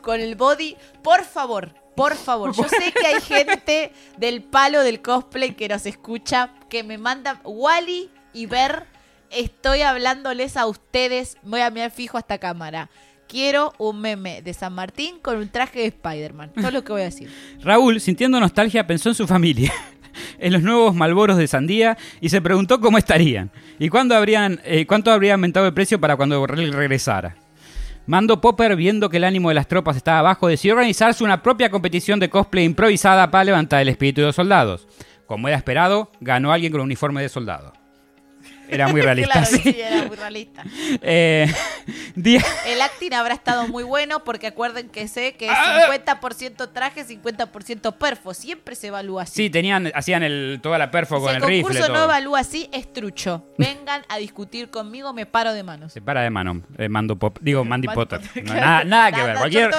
con 0.04 0.20
el 0.20 0.36
body. 0.36 0.78
Por 1.02 1.24
favor, 1.24 1.74
por 1.98 2.16
favor. 2.16 2.56
Yo 2.56 2.64
sé 2.70 2.94
que 2.94 3.08
hay 3.08 3.22
gente 3.22 3.92
del 4.18 4.44
palo 4.44 4.84
del 4.84 5.02
cosplay 5.02 5.56
que 5.56 5.68
nos 5.68 5.88
escucha, 5.88 6.52
que 6.70 6.84
me 6.84 7.00
manda 7.00 7.42
Wally 7.44 8.12
y 8.34 8.46
Ver. 8.46 8.86
Estoy 9.32 9.82
hablándoles 9.82 10.58
a 10.58 10.68
ustedes. 10.68 11.38
Voy 11.42 11.62
a 11.62 11.72
mirar 11.72 11.90
fijo 11.90 12.18
a 12.18 12.20
esta 12.20 12.38
cámara. 12.38 12.92
Quiero 13.28 13.74
un 13.80 14.00
meme 14.00 14.44
de 14.44 14.54
San 14.54 14.74
Martín 14.74 15.20
con 15.20 15.38
un 15.38 15.50
traje 15.50 15.80
de 15.80 15.86
Spider-Man. 15.88 16.52
Todo 16.54 16.70
lo 16.70 16.84
que 16.84 16.92
voy 16.92 17.02
a 17.02 17.06
decir. 17.06 17.32
Raúl, 17.62 18.00
sintiendo 18.00 18.40
nostalgia, 18.40 18.86
pensó 18.86 19.10
en 19.10 19.16
su 19.16 19.26
familia, 19.26 19.74
en 20.38 20.54
los 20.54 20.62
nuevos 20.62 20.94
malboros 20.94 21.36
de 21.36 21.48
sandía 21.48 21.98
y 22.22 22.30
se 22.30 22.42
preguntó 22.42 22.80
cómo 22.80 23.00
estarían 23.00 23.52
y 23.80 23.90
cuándo 23.90 24.16
habrían, 24.16 24.62
eh, 24.66 24.86
cuánto 24.86 25.12
habría 25.12 25.34
aumentado 25.34 25.66
el 25.66 25.74
precio 25.74 26.00
para 26.00 26.16
cuando 26.16 26.46
regresara. 26.46 27.47
Mando 28.08 28.40
Popper, 28.40 28.78
viendo 28.78 29.10
que 29.10 29.18
el 29.18 29.26
ánimo 29.26 29.50
de 29.50 29.56
las 29.56 29.68
tropas 29.68 29.98
estaba 29.98 30.22
bajo, 30.22 30.48
decidió 30.48 30.76
organizarse 30.76 31.26
una 31.26 31.44
propia 31.44 31.70
competición 31.70 32.22
de 32.22 32.30
cosplay 32.30 32.64
improvisada 32.64 33.30
para 33.30 33.44
levantar 33.44 33.82
el 33.82 33.90
espíritu 33.90 34.22
de 34.22 34.28
los 34.28 34.36
soldados. 34.38 34.88
Como 35.26 35.50
era 35.50 35.58
esperado, 35.58 36.10
ganó 36.22 36.54
alguien 36.54 36.72
con 36.72 36.80
un 36.80 36.86
uniforme 36.86 37.22
de 37.22 37.28
soldado. 37.28 37.74
Era 38.70 38.88
muy 38.88 39.02
realista. 39.02 39.32
claro, 39.34 39.48
sí. 39.48 39.60
sí, 39.64 39.82
era 39.82 40.04
muy 40.06 40.16
realista. 40.16 40.64
Eh, 41.02 41.52
día- 42.16 42.44
El 42.66 42.82
acting 42.82 43.14
habrá 43.14 43.34
estado 43.34 43.68
muy 43.68 43.84
bueno 43.84 44.24
porque 44.24 44.48
acuerden 44.48 44.90
que 44.90 45.08
sé 45.08 45.34
que 45.34 45.46
es 45.48 45.52
Ah. 45.56 45.88
50% 45.92 46.72
traje, 46.74 47.06
50% 47.06 47.94
perfo. 47.98 48.34
Siempre 48.34 48.76
se 48.76 48.88
evalúa 48.88 49.24
así. 49.24 49.34
sí, 49.44 49.50
tenían, 49.50 49.92
hacían 49.94 50.24
el, 50.24 50.60
toda 50.62 50.78
la 50.78 50.92
perfo 50.92 51.18
si 51.18 51.22
con 51.26 51.30
el 51.36 51.42
el 51.44 51.48
rifle. 51.48 51.64
concurso 51.74 51.94
no 51.94 52.04
evalúa 52.06 52.40
así, 52.40 52.70
es 52.74 52.92
trucho. 52.92 53.46
Vengan 53.58 54.04
a 54.10 54.18
discutir 54.18 54.70
conmigo, 54.70 55.14
me 55.14 55.26
paro 55.26 55.54
de 55.54 55.64
manos. 55.64 55.94
Se 55.94 56.02
para 56.02 56.22
de 56.22 56.30
mano, 56.30 56.62
eh, 56.78 56.90
Mando 56.90 57.16
Pop, 57.18 57.38
digo 57.42 57.64
Mandy 57.64 57.88
Potter. 57.88 58.22
No, 58.44 58.54
nada, 58.54 58.84
nada 58.84 59.12
que 59.12 59.24
ver. 59.24 59.38
Cualquier, 59.38 59.72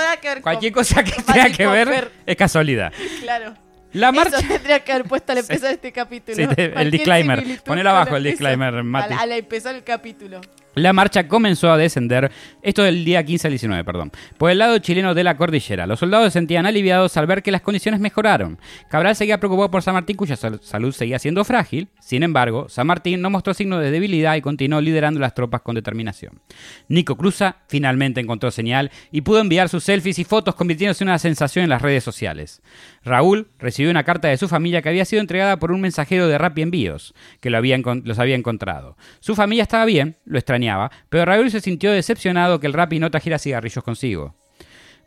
cualquier 0.42 0.72
cosa 0.72 1.02
que 1.04 1.12
tenga 1.22 1.50
que 1.50 1.66
ver 1.66 2.10
es 2.26 2.36
casualidad. 2.36 2.92
Claro. 3.20 3.54
La 3.92 4.12
marcha. 4.12 4.38
Eso 4.38 4.48
tendría 4.48 4.80
que 4.84 4.92
haber 4.92 5.06
puesto 5.06 5.32
al 5.32 5.38
empezar 5.38 5.72
este 5.72 5.92
capítulo. 5.92 6.36
Sí, 6.36 6.46
te- 6.54 6.80
el 6.80 6.90
disclaimer. 6.90 7.44
Ponelo 7.64 7.90
abajo, 7.90 8.16
el 8.16 8.24
disclaimer, 8.24 8.82
Mati. 8.84 9.14
Al, 9.14 9.18
al 9.20 9.32
empezar 9.32 9.74
el 9.74 9.84
capítulo. 9.84 10.40
La 10.74 10.92
marcha 10.92 11.26
comenzó 11.26 11.72
a 11.72 11.76
descender, 11.76 12.30
esto 12.62 12.84
del 12.84 13.04
día 13.04 13.24
15 13.24 13.48
al 13.48 13.52
19, 13.52 13.82
perdón, 13.84 14.12
por 14.36 14.48
el 14.52 14.58
lado 14.58 14.78
chileno 14.78 15.12
de 15.12 15.24
la 15.24 15.36
cordillera. 15.36 15.88
Los 15.88 15.98
soldados 15.98 16.26
se 16.26 16.38
sentían 16.38 16.66
aliviados 16.66 17.16
al 17.16 17.26
ver 17.26 17.42
que 17.42 17.50
las 17.50 17.62
condiciones 17.62 17.98
mejoraron. 17.98 18.60
Cabral 18.88 19.16
seguía 19.16 19.40
preocupado 19.40 19.72
por 19.72 19.82
San 19.82 19.94
Martín, 19.94 20.14
cuya 20.16 20.36
sal- 20.36 20.60
salud 20.62 20.92
seguía 20.92 21.18
siendo 21.18 21.44
frágil. 21.44 21.88
Sin 21.98 22.22
embargo, 22.22 22.68
San 22.68 22.86
Martín 22.86 23.20
no 23.20 23.28
mostró 23.28 23.54
signos 23.54 23.80
de 23.82 23.90
debilidad 23.90 24.36
y 24.36 24.40
continuó 24.40 24.80
liderando 24.80 25.18
las 25.18 25.34
tropas 25.34 25.62
con 25.62 25.74
determinación. 25.74 26.40
Nico 26.86 27.16
Cruza 27.16 27.56
finalmente 27.66 28.20
encontró 28.20 28.52
señal 28.52 28.92
y 29.10 29.22
pudo 29.22 29.40
enviar 29.40 29.68
sus 29.68 29.82
selfies 29.82 30.20
y 30.20 30.24
fotos 30.24 30.54
convirtiéndose 30.54 31.02
en 31.02 31.08
una 31.08 31.18
sensación 31.18 31.64
en 31.64 31.70
las 31.70 31.82
redes 31.82 32.04
sociales. 32.04 32.62
Raúl 33.08 33.48
recibió 33.58 33.90
una 33.90 34.04
carta 34.04 34.28
de 34.28 34.36
su 34.36 34.48
familia 34.48 34.82
que 34.82 34.88
había 34.88 35.04
sido 35.04 35.20
entregada 35.20 35.58
por 35.58 35.72
un 35.72 35.80
mensajero 35.80 36.28
de 36.28 36.38
Rappi 36.38 36.62
Envíos, 36.62 37.14
que 37.40 37.50
lo 37.50 37.58
había 37.58 37.76
los 37.78 38.18
había 38.18 38.36
encontrado. 38.36 38.96
Su 39.20 39.34
familia 39.34 39.62
estaba 39.62 39.84
bien, 39.84 40.16
lo 40.24 40.38
extrañaba, 40.38 40.90
pero 41.08 41.24
Raúl 41.24 41.50
se 41.50 41.60
sintió 41.60 41.90
decepcionado 41.90 42.60
que 42.60 42.66
el 42.66 42.72
Rappi 42.72 42.98
no 42.98 43.10
trajera 43.10 43.38
cigarrillos 43.38 43.82
consigo. 43.82 44.34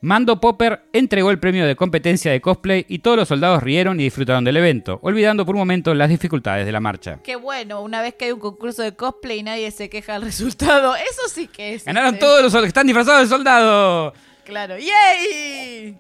Mando 0.04 0.42
Popper 0.42 0.82
entregó 0.94 1.30
el 1.30 1.38
premio 1.38 1.68
de 1.68 1.76
competencia 1.76 2.32
de 2.32 2.42
cosplay 2.42 2.88
y 2.90 3.00
todos 3.00 3.18
los 3.18 3.28
soldados 3.28 3.62
rieron 3.62 4.00
y 4.00 4.04
disfrutaron 4.06 4.44
del 4.44 4.58
evento, 4.58 5.00
olvidando 5.04 5.46
por 5.46 5.54
un 5.54 5.60
momento 5.60 5.94
las 5.94 6.10
dificultades 6.10 6.66
de 6.66 6.72
la 6.72 6.80
marcha. 6.80 7.20
Qué 7.24 7.36
bueno, 7.36 7.82
una 7.84 8.02
vez 8.02 8.16
que 8.16 8.26
hay 8.26 8.32
un 8.32 8.40
concurso 8.40 8.82
de 8.82 8.96
cosplay 8.96 9.40
y 9.40 9.44
nadie 9.44 9.70
se 9.70 9.92
queja 9.92 10.14
del 10.14 10.24
resultado. 10.24 10.96
Eso 10.96 11.30
sí 11.32 11.48
que 11.48 11.76
es. 11.76 11.86
Ganaron 11.86 12.18
todos 12.18 12.42
los 12.42 12.62
que 12.62 12.68
están 12.68 12.88
disfrazados 12.88 13.22
de 13.22 13.28
soldado. 13.28 14.14
Claro. 14.44 14.76
¡Yay! 14.80 15.98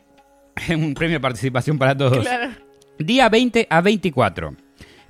un 0.69 0.93
premio 0.93 1.17
de 1.17 1.21
participación 1.21 1.77
para 1.77 1.95
todos. 1.95 2.19
Claro. 2.19 2.51
Día 2.99 3.29
20 3.29 3.67
a 3.69 3.81
24. 3.81 4.55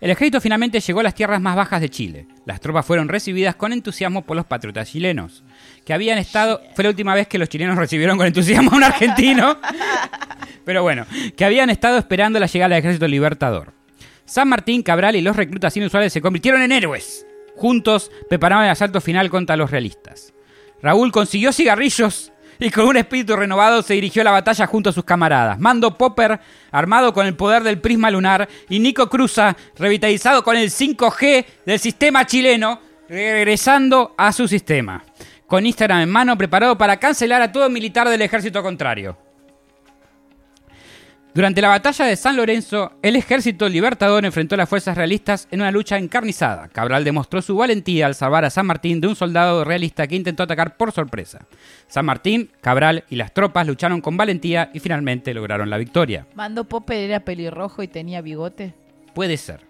El 0.01 0.09
ejército 0.09 0.41
finalmente 0.41 0.79
llegó 0.79 1.01
a 1.01 1.03
las 1.03 1.13
tierras 1.13 1.39
más 1.39 1.55
bajas 1.55 1.79
de 1.79 1.89
Chile. 1.89 2.25
Las 2.45 2.59
tropas 2.59 2.85
fueron 2.85 3.07
recibidas 3.07 3.55
con 3.55 3.71
entusiasmo 3.71 4.23
por 4.23 4.35
los 4.35 4.47
patriotas 4.47 4.89
chilenos, 4.91 5.43
que 5.85 5.93
habían 5.93 6.17
estado... 6.17 6.59
Fue 6.73 6.83
la 6.83 6.89
última 6.89 7.13
vez 7.13 7.27
que 7.27 7.37
los 7.37 7.49
chilenos 7.49 7.77
recibieron 7.77 8.17
con 8.17 8.25
entusiasmo 8.25 8.71
a 8.71 8.77
un 8.77 8.83
argentino. 8.83 9.59
Pero 10.65 10.81
bueno, 10.81 11.05
que 11.35 11.45
habían 11.45 11.69
estado 11.69 11.99
esperando 11.99 12.39
la 12.39 12.47
llegada 12.47 12.73
del 12.73 12.79
ejército 12.79 13.07
libertador. 13.07 13.73
San 14.25 14.47
Martín, 14.47 14.81
Cabral 14.81 15.15
y 15.15 15.21
los 15.21 15.35
reclutas 15.35 15.75
inusuales 15.77 16.11
se 16.11 16.21
convirtieron 16.21 16.63
en 16.63 16.71
héroes. 16.71 17.27
Juntos 17.55 18.09
preparaban 18.27 18.65
el 18.65 18.71
asalto 18.71 19.01
final 19.01 19.29
contra 19.29 19.55
los 19.55 19.69
realistas. 19.69 20.33
Raúl 20.81 21.11
consiguió 21.11 21.53
cigarrillos 21.53 22.30
y 22.61 22.69
con 22.69 22.87
un 22.87 22.95
espíritu 22.95 23.35
renovado 23.35 23.81
se 23.81 23.95
dirigió 23.95 24.21
a 24.21 24.25
la 24.25 24.31
batalla 24.31 24.67
junto 24.67 24.91
a 24.91 24.93
sus 24.93 25.03
camaradas. 25.03 25.57
Mando 25.59 25.97
Popper, 25.97 26.39
armado 26.71 27.11
con 27.11 27.25
el 27.25 27.35
poder 27.35 27.63
del 27.63 27.81
prisma 27.81 28.11
lunar, 28.11 28.47
y 28.69 28.77
Nico 28.77 29.09
Cruza, 29.09 29.57
revitalizado 29.79 30.43
con 30.43 30.55
el 30.55 30.69
5G 30.69 31.45
del 31.65 31.79
sistema 31.79 32.23
chileno, 32.27 32.79
regresando 33.09 34.13
a 34.15 34.31
su 34.31 34.47
sistema. 34.47 35.03
Con 35.47 35.65
Instagram 35.65 36.01
en 36.01 36.09
mano, 36.09 36.37
preparado 36.37 36.77
para 36.77 36.97
cancelar 36.97 37.41
a 37.41 37.51
todo 37.51 37.67
militar 37.67 38.07
del 38.07 38.21
ejército 38.21 38.61
contrario. 38.61 39.17
Durante 41.33 41.61
la 41.61 41.69
batalla 41.69 42.05
de 42.05 42.17
San 42.17 42.35
Lorenzo, 42.35 42.91
el 43.01 43.15
ejército 43.15 43.69
libertador 43.69 44.25
enfrentó 44.25 44.55
a 44.55 44.57
las 44.57 44.67
fuerzas 44.67 44.97
realistas 44.97 45.47
en 45.49 45.61
una 45.61 45.71
lucha 45.71 45.97
encarnizada. 45.97 46.67
Cabral 46.67 47.05
demostró 47.05 47.41
su 47.41 47.55
valentía 47.55 48.05
al 48.07 48.15
salvar 48.15 48.43
a 48.43 48.49
San 48.49 48.65
Martín 48.65 48.99
de 48.99 49.07
un 49.07 49.15
soldado 49.15 49.63
realista 49.63 50.07
que 50.07 50.17
intentó 50.17 50.43
atacar 50.43 50.75
por 50.75 50.91
sorpresa. 50.91 51.47
San 51.87 52.05
Martín, 52.05 52.51
Cabral 52.59 53.05
y 53.09 53.15
las 53.15 53.33
tropas 53.33 53.65
lucharon 53.65 54.01
con 54.01 54.17
valentía 54.17 54.71
y 54.73 54.79
finalmente 54.79 55.33
lograron 55.33 55.69
la 55.69 55.77
victoria. 55.77 56.27
Mando 56.35 56.65
Popper 56.65 56.97
era 56.97 57.21
pelirrojo 57.21 57.81
y 57.81 57.87
tenía 57.87 58.19
bigote. 58.19 58.73
Puede 59.15 59.37
ser. 59.37 59.61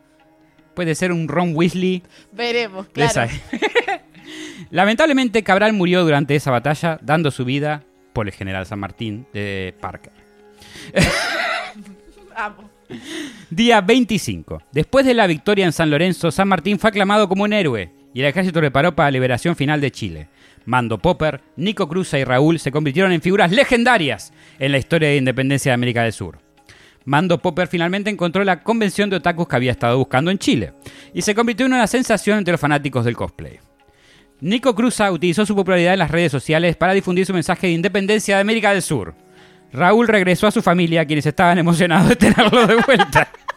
Puede 0.73 0.95
ser 0.95 1.11
un 1.11 1.27
Ron 1.27 1.55
Weasley 1.55 2.01
Veremos, 2.31 2.87
claro. 2.87 3.31
Lamentablemente, 4.71 5.43
Cabral 5.43 5.73
murió 5.73 6.03
durante 6.03 6.35
esa 6.35 6.49
batalla, 6.49 6.97
dando 7.03 7.29
su 7.29 7.45
vida 7.45 7.83
por 8.13 8.25
el 8.25 8.33
general 8.33 8.65
San 8.65 8.79
Martín 8.79 9.27
de 9.31 9.75
Parker. 9.79 10.13
Día 13.49 13.81
25. 13.81 14.61
Después 14.71 15.05
de 15.05 15.13
la 15.13 15.27
victoria 15.27 15.65
en 15.65 15.71
San 15.71 15.89
Lorenzo, 15.89 16.31
San 16.31 16.47
Martín 16.47 16.79
fue 16.79 16.89
aclamado 16.89 17.27
como 17.27 17.43
un 17.43 17.53
héroe 17.53 17.91
y 18.13 18.19
el 18.21 18.27
ejército 18.27 18.59
preparó 18.59 18.95
para 18.95 19.07
la 19.07 19.11
liberación 19.11 19.55
final 19.55 19.79
de 19.81 19.91
Chile. 19.91 20.27
Mando 20.65 20.97
Popper, 20.99 21.41
Nico 21.55 21.87
Cruza 21.87 22.19
y 22.19 22.23
Raúl 22.23 22.59
se 22.59 22.71
convirtieron 22.71 23.11
en 23.11 23.21
figuras 23.21 23.51
legendarias 23.51 24.33
en 24.59 24.71
la 24.71 24.77
historia 24.77 25.09
de 25.09 25.17
independencia 25.17 25.71
de 25.71 25.75
América 25.75 26.03
del 26.03 26.13
Sur. 26.13 26.39
Mando 27.03 27.41
Popper 27.41 27.67
finalmente 27.67 28.09
encontró 28.09 28.43
la 28.43 28.61
convención 28.61 29.09
de 29.09 29.15
otakus 29.15 29.47
que 29.47 29.55
había 29.55 29.71
estado 29.71 29.97
buscando 29.97 30.29
en 30.29 30.37
Chile 30.37 30.73
y 31.13 31.21
se 31.23 31.33
convirtió 31.33 31.65
en 31.65 31.73
una 31.73 31.87
sensación 31.87 32.37
entre 32.37 32.51
los 32.51 32.61
fanáticos 32.61 33.05
del 33.05 33.15
cosplay. 33.15 33.59
Nico 34.39 34.75
Cruza 34.75 35.11
utilizó 35.11 35.45
su 35.45 35.55
popularidad 35.55 35.93
en 35.93 35.99
las 35.99 36.11
redes 36.11 36.31
sociales 36.31 36.75
para 36.75 36.93
difundir 36.93 37.25
su 37.25 37.33
mensaje 37.33 37.67
de 37.67 37.73
independencia 37.73 38.35
de 38.35 38.41
América 38.41 38.71
del 38.71 38.81
Sur. 38.81 39.15
Raúl 39.73 40.07
regresó 40.07 40.47
a 40.47 40.51
su 40.51 40.61
familia, 40.61 41.05
quienes 41.05 41.25
estaban 41.25 41.57
emocionados 41.57 42.09
de 42.09 42.15
tenerlo 42.15 42.67
de 42.67 42.75
vuelta. 42.75 43.27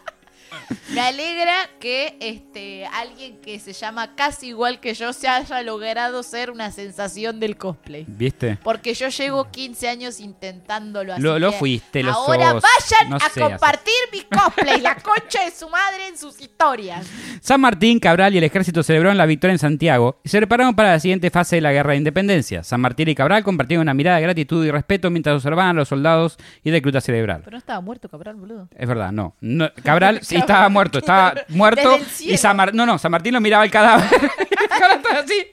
Me 0.93 1.01
alegra 1.01 1.53
que 1.79 2.17
este 2.19 2.85
alguien 2.87 3.37
que 3.41 3.59
se 3.59 3.73
llama 3.73 4.15
casi 4.15 4.47
igual 4.47 4.79
que 4.79 4.93
yo 4.93 5.13
se 5.13 5.27
haya 5.27 5.61
logrado 5.63 6.23
ser 6.23 6.51
una 6.51 6.71
sensación 6.71 7.39
del 7.39 7.57
cosplay. 7.57 8.05
¿Viste? 8.07 8.57
Porque 8.63 8.93
yo 8.93 9.09
llevo 9.09 9.49
15 9.51 9.87
años 9.89 10.19
intentándolo 10.19 11.13
así. 11.13 11.21
Lo- 11.21 11.39
lo 11.39 11.51
fuiste, 11.51 12.03
lo 12.03 12.11
Ahora 12.11 12.51
sos, 12.51 12.63
vayan 12.63 13.09
no 13.09 13.15
a 13.17 13.29
seas. 13.29 13.49
compartir 13.49 13.93
mis 14.11 14.25
cosplays, 14.25 14.81
la 14.81 14.95
concha 14.95 15.43
de 15.45 15.51
su 15.51 15.69
madre 15.69 16.07
en 16.07 16.17
sus 16.17 16.39
historias. 16.39 17.05
San 17.41 17.61
Martín, 17.61 17.99
Cabral 17.99 18.33
y 18.33 18.37
el 18.37 18.43
ejército 18.43 18.83
celebraron 18.83 19.17
la 19.17 19.25
victoria 19.25 19.53
en 19.53 19.59
Santiago 19.59 20.19
y 20.23 20.29
se 20.29 20.37
prepararon 20.37 20.75
para 20.75 20.91
la 20.91 20.99
siguiente 20.99 21.29
fase 21.29 21.57
de 21.57 21.61
la 21.61 21.71
guerra 21.71 21.91
de 21.91 21.97
independencia. 21.97 22.63
San 22.63 22.81
Martín 22.81 23.09
y 23.09 23.15
Cabral 23.15 23.43
compartieron 23.43 23.81
una 23.83 23.93
mirada 23.93 24.17
de 24.17 24.23
gratitud 24.23 24.65
y 24.65 24.71
respeto 24.71 25.09
mientras 25.11 25.35
observaban 25.35 25.71
a 25.75 25.79
los 25.79 25.89
soldados 25.89 26.37
y 26.63 26.71
reclutas 26.71 27.03
celebrar. 27.03 27.41
Pero 27.43 27.51
no 27.51 27.57
estaba 27.57 27.81
muerto, 27.81 28.09
Cabral, 28.09 28.35
boludo. 28.35 28.67
Es 28.75 28.87
verdad, 28.87 29.11
no. 29.11 29.35
No, 29.41 29.69
Cabral 29.83 30.19
sí 30.23 30.35
estaba 30.37 30.54
muerto, 30.69 30.99
estaba 30.99 31.33
muerto 31.49 31.95
el 31.95 32.05
cielo. 32.05 32.33
y 32.33 32.37
San 32.37 32.55
Mar- 32.57 32.73
no, 32.73 32.85
no, 32.85 32.97
San 32.97 33.11
Martín 33.11 33.33
lo 33.33 33.41
miraba 33.41 33.63
el 33.65 33.71
cadáver. 33.71 34.05
Estaba 34.61 35.19
así. 35.19 35.47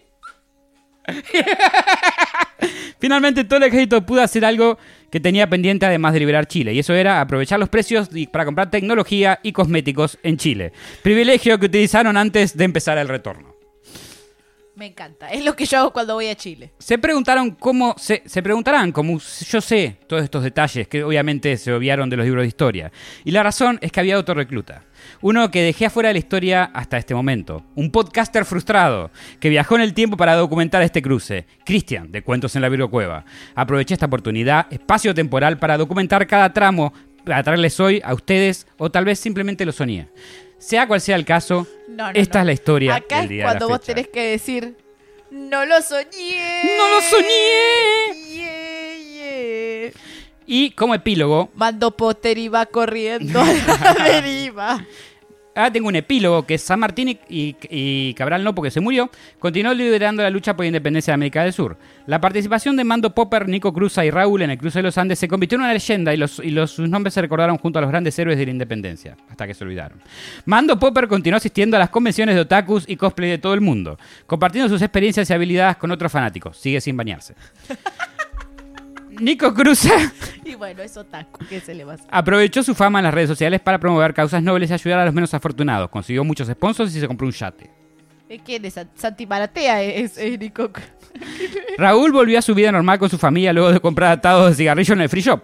Finalmente 3.00 3.44
todo 3.44 3.56
el 3.58 3.64
ejército 3.64 4.04
pudo 4.06 4.22
hacer 4.22 4.44
algo 4.44 4.78
que 5.10 5.20
tenía 5.20 5.48
pendiente 5.50 5.84
además 5.84 6.12
de 6.14 6.20
liberar 6.20 6.46
Chile, 6.46 6.72
y 6.72 6.78
eso 6.78 6.94
era 6.94 7.20
aprovechar 7.20 7.58
los 7.58 7.68
precios 7.68 8.08
para 8.30 8.44
comprar 8.44 8.70
tecnología 8.70 9.40
y 9.42 9.52
cosméticos 9.52 10.18
en 10.22 10.36
Chile. 10.38 10.72
Privilegio 11.02 11.58
que 11.58 11.66
utilizaron 11.66 12.16
antes 12.16 12.56
de 12.56 12.64
empezar 12.64 12.96
el 12.98 13.08
retorno. 13.08 13.51
Me 14.74 14.86
encanta. 14.86 15.28
Es 15.28 15.44
lo 15.44 15.54
que 15.54 15.66
yo 15.66 15.78
hago 15.78 15.92
cuando 15.92 16.14
voy 16.14 16.28
a 16.28 16.34
Chile. 16.34 16.72
Se 16.78 16.96
preguntaron 16.96 17.50
cómo 17.50 17.94
se, 17.98 18.22
preguntarán 18.42 18.90
cómo 18.90 19.18
yo 19.18 19.60
sé 19.60 19.98
todos 20.06 20.22
estos 20.22 20.42
detalles 20.42 20.88
que 20.88 21.04
obviamente 21.04 21.58
se 21.58 21.72
obviaron 21.72 22.08
de 22.08 22.16
los 22.16 22.24
libros 22.24 22.42
de 22.42 22.48
historia. 22.48 22.92
Y 23.24 23.32
la 23.32 23.42
razón 23.42 23.78
es 23.82 23.92
que 23.92 24.00
había 24.00 24.18
otro 24.18 24.34
recluta. 24.34 24.84
Uno 25.20 25.50
que 25.50 25.62
dejé 25.62 25.86
afuera 25.86 26.08
de 26.08 26.14
la 26.14 26.20
historia 26.20 26.64
hasta 26.72 26.96
este 26.96 27.14
momento. 27.14 27.64
Un 27.74 27.90
podcaster 27.90 28.46
frustrado 28.46 29.10
que 29.40 29.50
viajó 29.50 29.74
en 29.76 29.82
el 29.82 29.92
tiempo 29.92 30.16
para 30.16 30.36
documentar 30.36 30.82
este 30.82 31.02
cruce. 31.02 31.46
Cristian, 31.66 32.10
de 32.10 32.22
Cuentos 32.22 32.56
en 32.56 32.62
la 32.62 32.88
Cueva. 32.88 33.26
Aproveché 33.54 33.94
esta 33.94 34.06
oportunidad 34.06 34.72
espacio-temporal 34.72 35.58
para 35.58 35.76
documentar 35.76 36.26
cada 36.26 36.52
tramo 36.52 36.94
para 37.24 37.42
traerles 37.42 37.78
hoy 37.78 38.00
a 38.04 38.14
ustedes 38.14 38.66
o 38.78 38.90
tal 38.90 39.04
vez 39.04 39.18
simplemente 39.18 39.64
lo 39.64 39.72
soñé. 39.72 40.08
Sea 40.62 40.86
cual 40.86 41.00
sea 41.00 41.16
el 41.16 41.24
caso, 41.24 41.66
No, 41.88 42.12
no, 42.12 42.18
esta 42.18 42.38
no. 42.38 42.42
es 42.42 42.46
la 42.46 42.52
historia 42.52 42.94
Acá 42.96 43.16
del 43.16 43.24
es 43.24 43.30
de 43.30 43.42
cuando 43.42 43.66
la 43.68 43.72
vos 43.74 43.80
fecha. 43.84 43.94
tenés 43.94 44.08
que 44.12 44.20
decir, 44.28 44.76
no 45.30 45.64
lo 45.66 45.82
soñé. 45.82 46.62
¡No 46.78 46.88
lo 46.88 47.00
soñé! 47.00 48.32
Yeah, 48.32 49.90
yeah. 49.90 49.92
Y 50.46 50.70
como 50.72 50.94
epílogo, 50.94 51.50
Mando 51.54 51.96
Potter 51.96 52.38
y 52.38 52.48
va 52.48 52.66
corriendo 52.66 53.40
a 53.40 53.44
la 53.46 53.94
deriva. 54.04 54.86
Ahora 55.54 55.70
tengo 55.70 55.88
un 55.88 55.96
epílogo 55.96 56.46
que 56.46 56.56
San 56.56 56.80
Martín 56.80 57.18
y, 57.28 58.14
Cabral 58.14 58.42
no 58.42 58.54
porque 58.54 58.70
se 58.70 58.80
murió, 58.80 59.10
continuó 59.38 59.74
liderando 59.74 60.22
la 60.22 60.30
lucha 60.30 60.56
por 60.56 60.64
la 60.64 60.68
independencia 60.68 61.10
de 61.12 61.14
América 61.16 61.42
del 61.44 61.52
Sur. 61.52 61.76
La 62.06 62.20
participación 62.22 62.74
de 62.76 62.84
Mando 62.84 63.14
Popper, 63.14 63.46
Nico 63.48 63.70
Cruza 63.72 64.02
y 64.04 64.10
Raúl 64.10 64.40
en 64.42 64.50
el 64.50 64.56
cruce 64.58 64.78
de 64.78 64.84
los 64.84 64.96
Andes 64.96 65.18
se 65.18 65.28
convirtió 65.28 65.56
en 65.56 65.62
una 65.64 65.72
leyenda 65.74 66.14
y, 66.14 66.16
y 66.42 66.50
los- 66.50 66.70
sus 66.70 66.88
nombres 66.88 67.12
se 67.12 67.20
recordaron 67.20 67.58
junto 67.58 67.78
a 67.78 67.82
los 67.82 67.90
grandes 67.90 68.18
héroes 68.18 68.38
de 68.38 68.46
la 68.46 68.50
independencia, 68.50 69.14
hasta 69.28 69.46
que 69.46 69.52
se 69.52 69.62
olvidaron. 69.64 70.00
Mando 70.46 70.78
Popper 70.78 71.06
continuó 71.06 71.36
asistiendo 71.36 71.76
a 71.76 71.80
las 71.80 71.90
convenciones 71.90 72.34
de 72.34 72.40
otakus 72.40 72.84
y 72.88 72.96
cosplay 72.96 73.28
de 73.28 73.38
todo 73.38 73.52
el 73.52 73.60
mundo, 73.60 73.98
compartiendo 74.26 74.70
sus 74.70 74.80
experiencias 74.80 75.28
y 75.28 75.32
habilidades 75.34 75.76
con 75.76 75.90
otros 75.90 76.10
fanáticos. 76.10 76.56
Sigue 76.56 76.80
sin 76.80 76.96
bañarse. 76.96 77.34
Nico 79.20 79.52
Cruza 79.54 80.12
Y 80.44 80.54
bueno, 80.54 80.82
es 80.82 80.96
otaku, 80.96 81.44
¿qué 81.48 81.60
se 81.60 81.74
le 81.74 81.84
va 81.84 81.92
a 81.92 81.94
hacer? 81.94 82.08
Aprovechó 82.10 82.62
su 82.62 82.74
fama 82.74 82.98
en 82.98 83.04
las 83.04 83.14
redes 83.14 83.28
sociales 83.28 83.60
para 83.60 83.78
promover 83.78 84.12
causas 84.14 84.42
nobles 84.42 84.70
y 84.70 84.74
ayudar 84.74 85.00
a 85.00 85.04
los 85.04 85.14
menos 85.14 85.32
afortunados. 85.34 85.88
Consiguió 85.90 86.24
muchos 86.24 86.48
sponsors 86.48 86.94
y 86.94 87.00
se 87.00 87.06
compró 87.06 87.26
un 87.26 87.32
yate. 87.32 87.70
¿Eh, 88.28 88.40
¿Quién 88.44 88.64
es? 88.64 88.80
Santi 88.94 89.26
Maratea 89.26 89.82
es, 89.82 90.16
es 90.16 90.38
Nico. 90.38 90.70
Raúl 91.78 92.12
volvió 92.12 92.38
a 92.38 92.42
su 92.42 92.54
vida 92.54 92.72
normal 92.72 92.98
con 92.98 93.10
su 93.10 93.18
familia 93.18 93.52
luego 93.52 93.72
de 93.72 93.80
comprar 93.80 94.12
atados 94.12 94.50
de 94.50 94.54
cigarrillos 94.56 94.96
en 94.96 95.02
el 95.02 95.08
free 95.08 95.22
shop. 95.22 95.42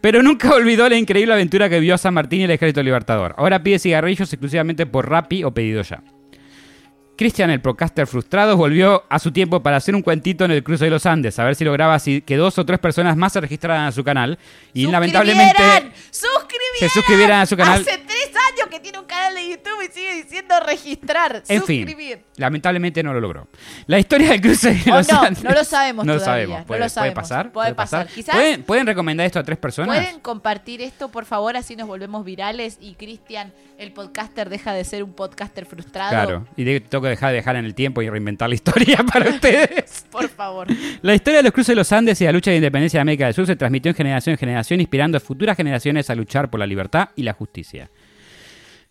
Pero 0.00 0.22
nunca 0.22 0.50
olvidó 0.54 0.88
la 0.88 0.96
increíble 0.96 1.32
aventura 1.32 1.68
que 1.68 1.80
vivió 1.80 1.94
a 1.94 1.98
San 1.98 2.14
Martín 2.14 2.40
y 2.40 2.44
el 2.44 2.50
Ejército 2.52 2.82
Libertador. 2.82 3.34
Ahora 3.36 3.62
pide 3.62 3.78
cigarrillos 3.78 4.32
exclusivamente 4.32 4.86
por 4.86 5.08
Rappi 5.08 5.44
o 5.44 5.52
pedido 5.52 5.82
ya. 5.82 6.02
Cristian, 7.18 7.50
el 7.50 7.60
procaster 7.60 8.06
frustrado, 8.06 8.56
volvió 8.56 9.04
a 9.08 9.18
su 9.18 9.32
tiempo 9.32 9.60
para 9.60 9.76
hacer 9.76 9.96
un 9.96 10.02
cuentito 10.02 10.44
en 10.44 10.52
el 10.52 10.62
cruce 10.62 10.84
de 10.84 10.90
los 10.92 11.04
Andes, 11.04 11.36
a 11.40 11.44
ver 11.44 11.56
si 11.56 11.64
lograba 11.64 11.94
así 11.94 12.22
que 12.22 12.36
dos 12.36 12.56
o 12.58 12.64
tres 12.64 12.78
personas 12.78 13.16
más 13.16 13.32
se 13.32 13.40
registraran 13.40 13.86
a 13.86 13.92
su 13.92 14.04
canal. 14.04 14.38
Y 14.72 14.86
lamentablemente 14.86 15.56
¡Suscribieran! 15.58 15.92
¡Suscribieran! 16.10 16.78
se 16.78 16.88
suscribieran 16.88 17.40
a 17.40 17.46
su 17.46 17.56
canal. 17.56 17.80
Hace 17.80 17.98
que 18.68 18.80
tiene 18.80 18.98
un 18.98 19.04
canal 19.06 19.34
de 19.34 19.48
YouTube 19.50 19.82
y 19.88 19.92
sigue 19.92 20.14
diciendo 20.22 20.54
registrar. 20.66 21.42
En 21.48 21.62
fin, 21.64 21.86
suscribir. 21.86 22.20
lamentablemente 22.36 23.02
no 23.02 23.12
lo 23.12 23.20
logró. 23.20 23.48
La 23.86 23.98
historia 23.98 24.30
del 24.30 24.40
cruce 24.40 24.74
de 24.74 24.90
los 24.90 25.08
no, 25.10 25.20
Andes. 25.22 25.44
no 25.44 25.50
lo 25.50 25.64
sabemos 25.64 26.04
No 26.06 26.14
lo 26.14 26.20
sabemos. 26.20 26.60
no 26.60 26.66
¿Puede, 26.66 26.78
lo 26.80 26.84
puede 26.84 26.90
sabemos. 26.90 27.14
pasar? 27.14 27.52
Puede 27.52 27.74
pasar. 27.74 28.06
Quizás- 28.08 28.34
¿Pueden, 28.34 28.62
pueden 28.62 28.86
recomendar 28.86 29.26
esto 29.26 29.38
a 29.38 29.42
tres 29.42 29.58
personas? 29.58 29.96
¿Pueden 29.96 30.20
compartir 30.20 30.80
esto, 30.82 31.08
por 31.08 31.24
favor? 31.24 31.56
Así 31.56 31.76
nos 31.76 31.86
volvemos 31.88 32.24
virales 32.24 32.78
y 32.80 32.94
Cristian, 32.94 33.52
el 33.78 33.92
podcaster, 33.92 34.48
deja 34.48 34.72
de 34.72 34.84
ser 34.84 35.02
un 35.02 35.12
podcaster 35.12 35.66
frustrado. 35.66 36.10
Claro. 36.10 36.46
Y 36.56 36.64
de- 36.64 36.80
tengo 36.80 37.02
que 37.02 37.08
dejar 37.10 37.30
de 37.30 37.36
dejar 37.36 37.56
en 37.56 37.64
el 37.64 37.74
tiempo 37.74 38.02
y 38.02 38.08
reinventar 38.10 38.48
la 38.48 38.54
historia 38.54 38.98
para 39.12 39.30
ustedes. 39.30 40.04
Por 40.10 40.28
favor. 40.28 40.66
La 41.02 41.14
historia 41.14 41.38
de 41.38 41.42
los 41.44 41.52
cruces 41.52 41.68
de 41.68 41.76
los 41.76 41.90
Andes 41.92 42.20
y 42.20 42.24
la 42.24 42.32
lucha 42.32 42.50
de 42.50 42.56
independencia 42.56 42.98
de 42.98 43.02
América 43.02 43.24
del 43.26 43.34
Sur 43.34 43.46
se 43.46 43.56
transmitió 43.56 43.90
en 43.90 43.96
generación 43.96 44.32
en 44.32 44.38
generación, 44.38 44.80
inspirando 44.80 45.16
a 45.16 45.20
futuras 45.20 45.56
generaciones 45.56 46.10
a 46.10 46.14
luchar 46.14 46.50
por 46.50 46.60
la 46.60 46.66
libertad 46.66 47.10
y 47.16 47.22
la 47.22 47.32
justicia. 47.32 47.88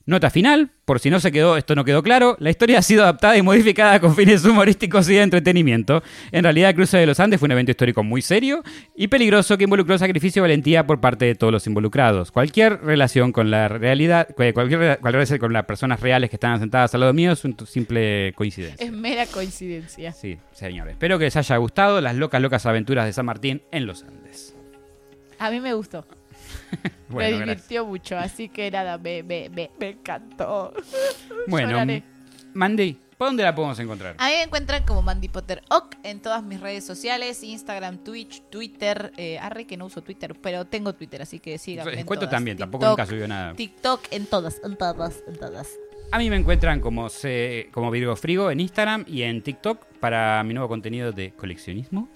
Nota 0.07 0.29
final, 0.29 0.71
por 0.85 1.01
si 1.01 1.09
no 1.09 1.19
se 1.19 1.33
quedó, 1.33 1.57
esto 1.57 1.75
no 1.75 1.83
quedó 1.83 2.01
claro, 2.01 2.37
la 2.39 2.49
historia 2.49 2.79
ha 2.79 2.81
sido 2.81 3.03
adaptada 3.03 3.35
y 3.37 3.41
modificada 3.41 3.99
con 3.99 4.15
fines 4.15 4.45
humorísticos 4.45 5.09
y 5.09 5.15
de 5.15 5.21
entretenimiento. 5.21 6.01
En 6.31 6.43
realidad, 6.43 6.69
el 6.69 6.75
cruce 6.77 6.97
de 6.97 7.05
los 7.05 7.19
Andes 7.19 7.41
fue 7.41 7.47
un 7.47 7.51
evento 7.51 7.71
histórico 7.71 8.03
muy 8.03 8.21
serio 8.21 8.63
y 8.95 9.09
peligroso 9.09 9.57
que 9.57 9.65
involucró 9.65 9.97
sacrificio 9.97 10.39
y 10.39 10.43
valentía 10.43 10.87
por 10.87 11.01
parte 11.01 11.25
de 11.25 11.35
todos 11.35 11.51
los 11.51 11.67
involucrados. 11.67 12.31
Cualquier 12.31 12.81
relación 12.81 13.33
con 13.33 13.51
la 13.51 13.67
realidad, 13.67 14.27
cu- 14.29 14.43
cualquier, 14.53 14.79
re- 14.79 14.97
cualquier 14.97 15.13
relación 15.15 15.39
con 15.39 15.51
las 15.51 15.65
personas 15.65 15.99
reales 15.99 16.29
que 16.29 16.37
están 16.37 16.57
sentadas 16.59 16.93
al 16.93 17.01
lado 17.01 17.13
mío 17.13 17.33
es 17.33 17.43
una 17.43 17.57
simple 17.65 18.31
coincidencia. 18.37 18.85
Es 18.85 18.93
mera 18.93 19.25
coincidencia. 19.25 20.13
Sí, 20.13 20.37
señores. 20.53 20.93
Espero 20.93 21.19
que 21.19 21.25
les 21.25 21.35
haya 21.35 21.57
gustado 21.57 21.99
las 21.99 22.15
locas, 22.15 22.41
locas 22.41 22.65
aventuras 22.65 23.05
de 23.05 23.11
San 23.11 23.25
Martín 23.25 23.61
en 23.73 23.85
los 23.85 24.03
Andes. 24.03 24.55
A 25.37 25.51
mí 25.51 25.59
me 25.59 25.73
gustó. 25.73 26.05
Bueno, 27.09 27.37
me 27.39 27.45
gracias. 27.45 27.67
divirtió 27.69 27.85
mucho, 27.85 28.17
así 28.17 28.49
que 28.49 28.69
nada, 28.69 28.97
me, 28.97 29.23
me, 29.23 29.49
me, 29.49 29.71
me 29.79 29.89
encantó. 29.89 30.73
Bueno, 31.47 31.69
Lloraré. 31.71 32.03
Mandy, 32.53 32.99
¿por 33.17 33.29
dónde 33.29 33.43
la 33.43 33.55
podemos 33.55 33.79
encontrar? 33.79 34.15
A 34.17 34.27
mí 34.27 34.33
me 34.33 34.43
encuentran 34.43 34.83
como 34.83 35.01
Mandy 35.01 35.29
Potter 35.29 35.61
Ock 35.69 35.95
en 36.03 36.19
todas 36.21 36.43
mis 36.43 36.59
redes 36.59 36.83
sociales, 36.85 37.43
Instagram, 37.43 37.99
Twitch, 38.03 38.41
Twitter. 38.49 39.13
Eh, 39.17 39.37
arre 39.39 39.65
que 39.65 39.77
no 39.77 39.85
uso 39.85 40.01
Twitter, 40.03 40.35
pero 40.41 40.65
tengo 40.65 40.93
Twitter, 40.93 41.21
así 41.21 41.39
que 41.39 41.57
síganme. 41.57 41.93
en 41.99 42.05
Cuento 42.05 42.25
todas. 42.25 42.31
también, 42.31 42.57
tampoco 42.57 42.83
TikTok, 42.85 42.97
nunca 42.99 43.05
subió 43.09 43.27
nada. 43.27 43.53
TikTok, 43.53 44.01
en 44.11 44.25
todas, 44.25 44.59
en 44.63 44.75
todas, 44.75 45.23
en 45.27 45.37
todas. 45.37 45.69
A 46.11 46.17
mí 46.17 46.29
me 46.29 46.35
encuentran 46.37 46.79
como, 46.81 47.09
se, 47.09 47.69
como 47.71 47.91
Virgo 47.91 48.15
Frigo 48.15 48.49
en 48.51 48.59
Instagram 48.59 49.05
y 49.07 49.21
en 49.23 49.41
TikTok 49.41 49.85
para 49.99 50.43
mi 50.43 50.53
nuevo 50.53 50.67
contenido 50.69 51.11
de 51.11 51.31
coleccionismo. 51.31 52.09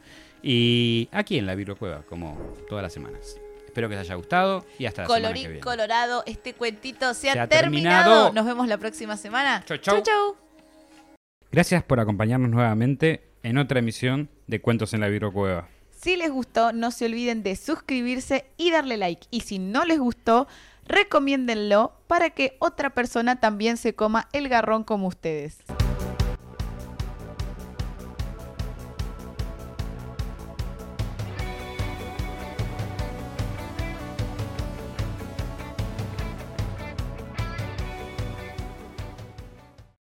Y 0.43 1.07
aquí 1.11 1.37
en 1.37 1.45
la 1.45 1.55
Virgo 1.55 1.75
Cueva, 1.75 2.01
como 2.03 2.35
todas 2.67 2.81
las 2.83 2.91
semanas. 2.93 3.39
Espero 3.71 3.88
que 3.88 3.95
les 3.95 4.01
haya 4.05 4.15
gustado 4.15 4.65
y 4.77 4.86
hasta 4.86 5.03
la 5.03 5.07
semana 5.07 5.19
que 5.21 5.23
Colorín 5.27 5.47
viene. 5.47 5.60
colorado, 5.62 6.23
este 6.25 6.53
cuentito 6.53 7.13
se 7.13 7.29
ha, 7.29 7.34
Se 7.34 7.39
ha 7.39 7.47
terminado. 7.47 8.03
terminado. 8.03 8.34
Nos 8.34 8.45
vemos 8.45 8.67
la 8.67 8.77
próxima 8.77 9.15
semana. 9.15 9.63
Chau, 9.65 9.77
chau. 9.77 10.01
chau. 10.01 10.03
chau. 10.03 10.36
Gracias 11.53 11.81
por 11.81 12.01
acompañarnos 12.01 12.49
nuevamente 12.49 13.29
en 13.43 13.57
otra 13.57 13.79
emisión 13.79 14.29
de 14.47 14.60
Cuentos 14.60 14.93
en 14.93 14.99
la 14.99 15.07
Virgo 15.07 15.31
Cueva. 15.31 15.69
Si 16.01 16.17
les 16.17 16.29
gustó, 16.31 16.73
no 16.73 16.91
se 16.91 17.05
olviden 17.05 17.43
de 17.43 17.55
suscribirse 17.55 18.43
y 18.57 18.71
darle 18.71 18.97
like. 18.97 19.27
Y 19.31 19.39
si 19.41 19.57
no 19.57 19.86
les 19.86 19.99
gustó, 19.99 20.47
recomiéndenlo 20.86 21.93
para 22.07 22.31
que 22.31 22.57
otra 22.60 22.89
persona 22.89 23.39
también 23.39 23.77
se 23.77 23.95
coma 23.95 24.27
el 24.34 24.49
garrón 24.49 24.84
como 24.84 25.07
ustedes. 25.07 25.60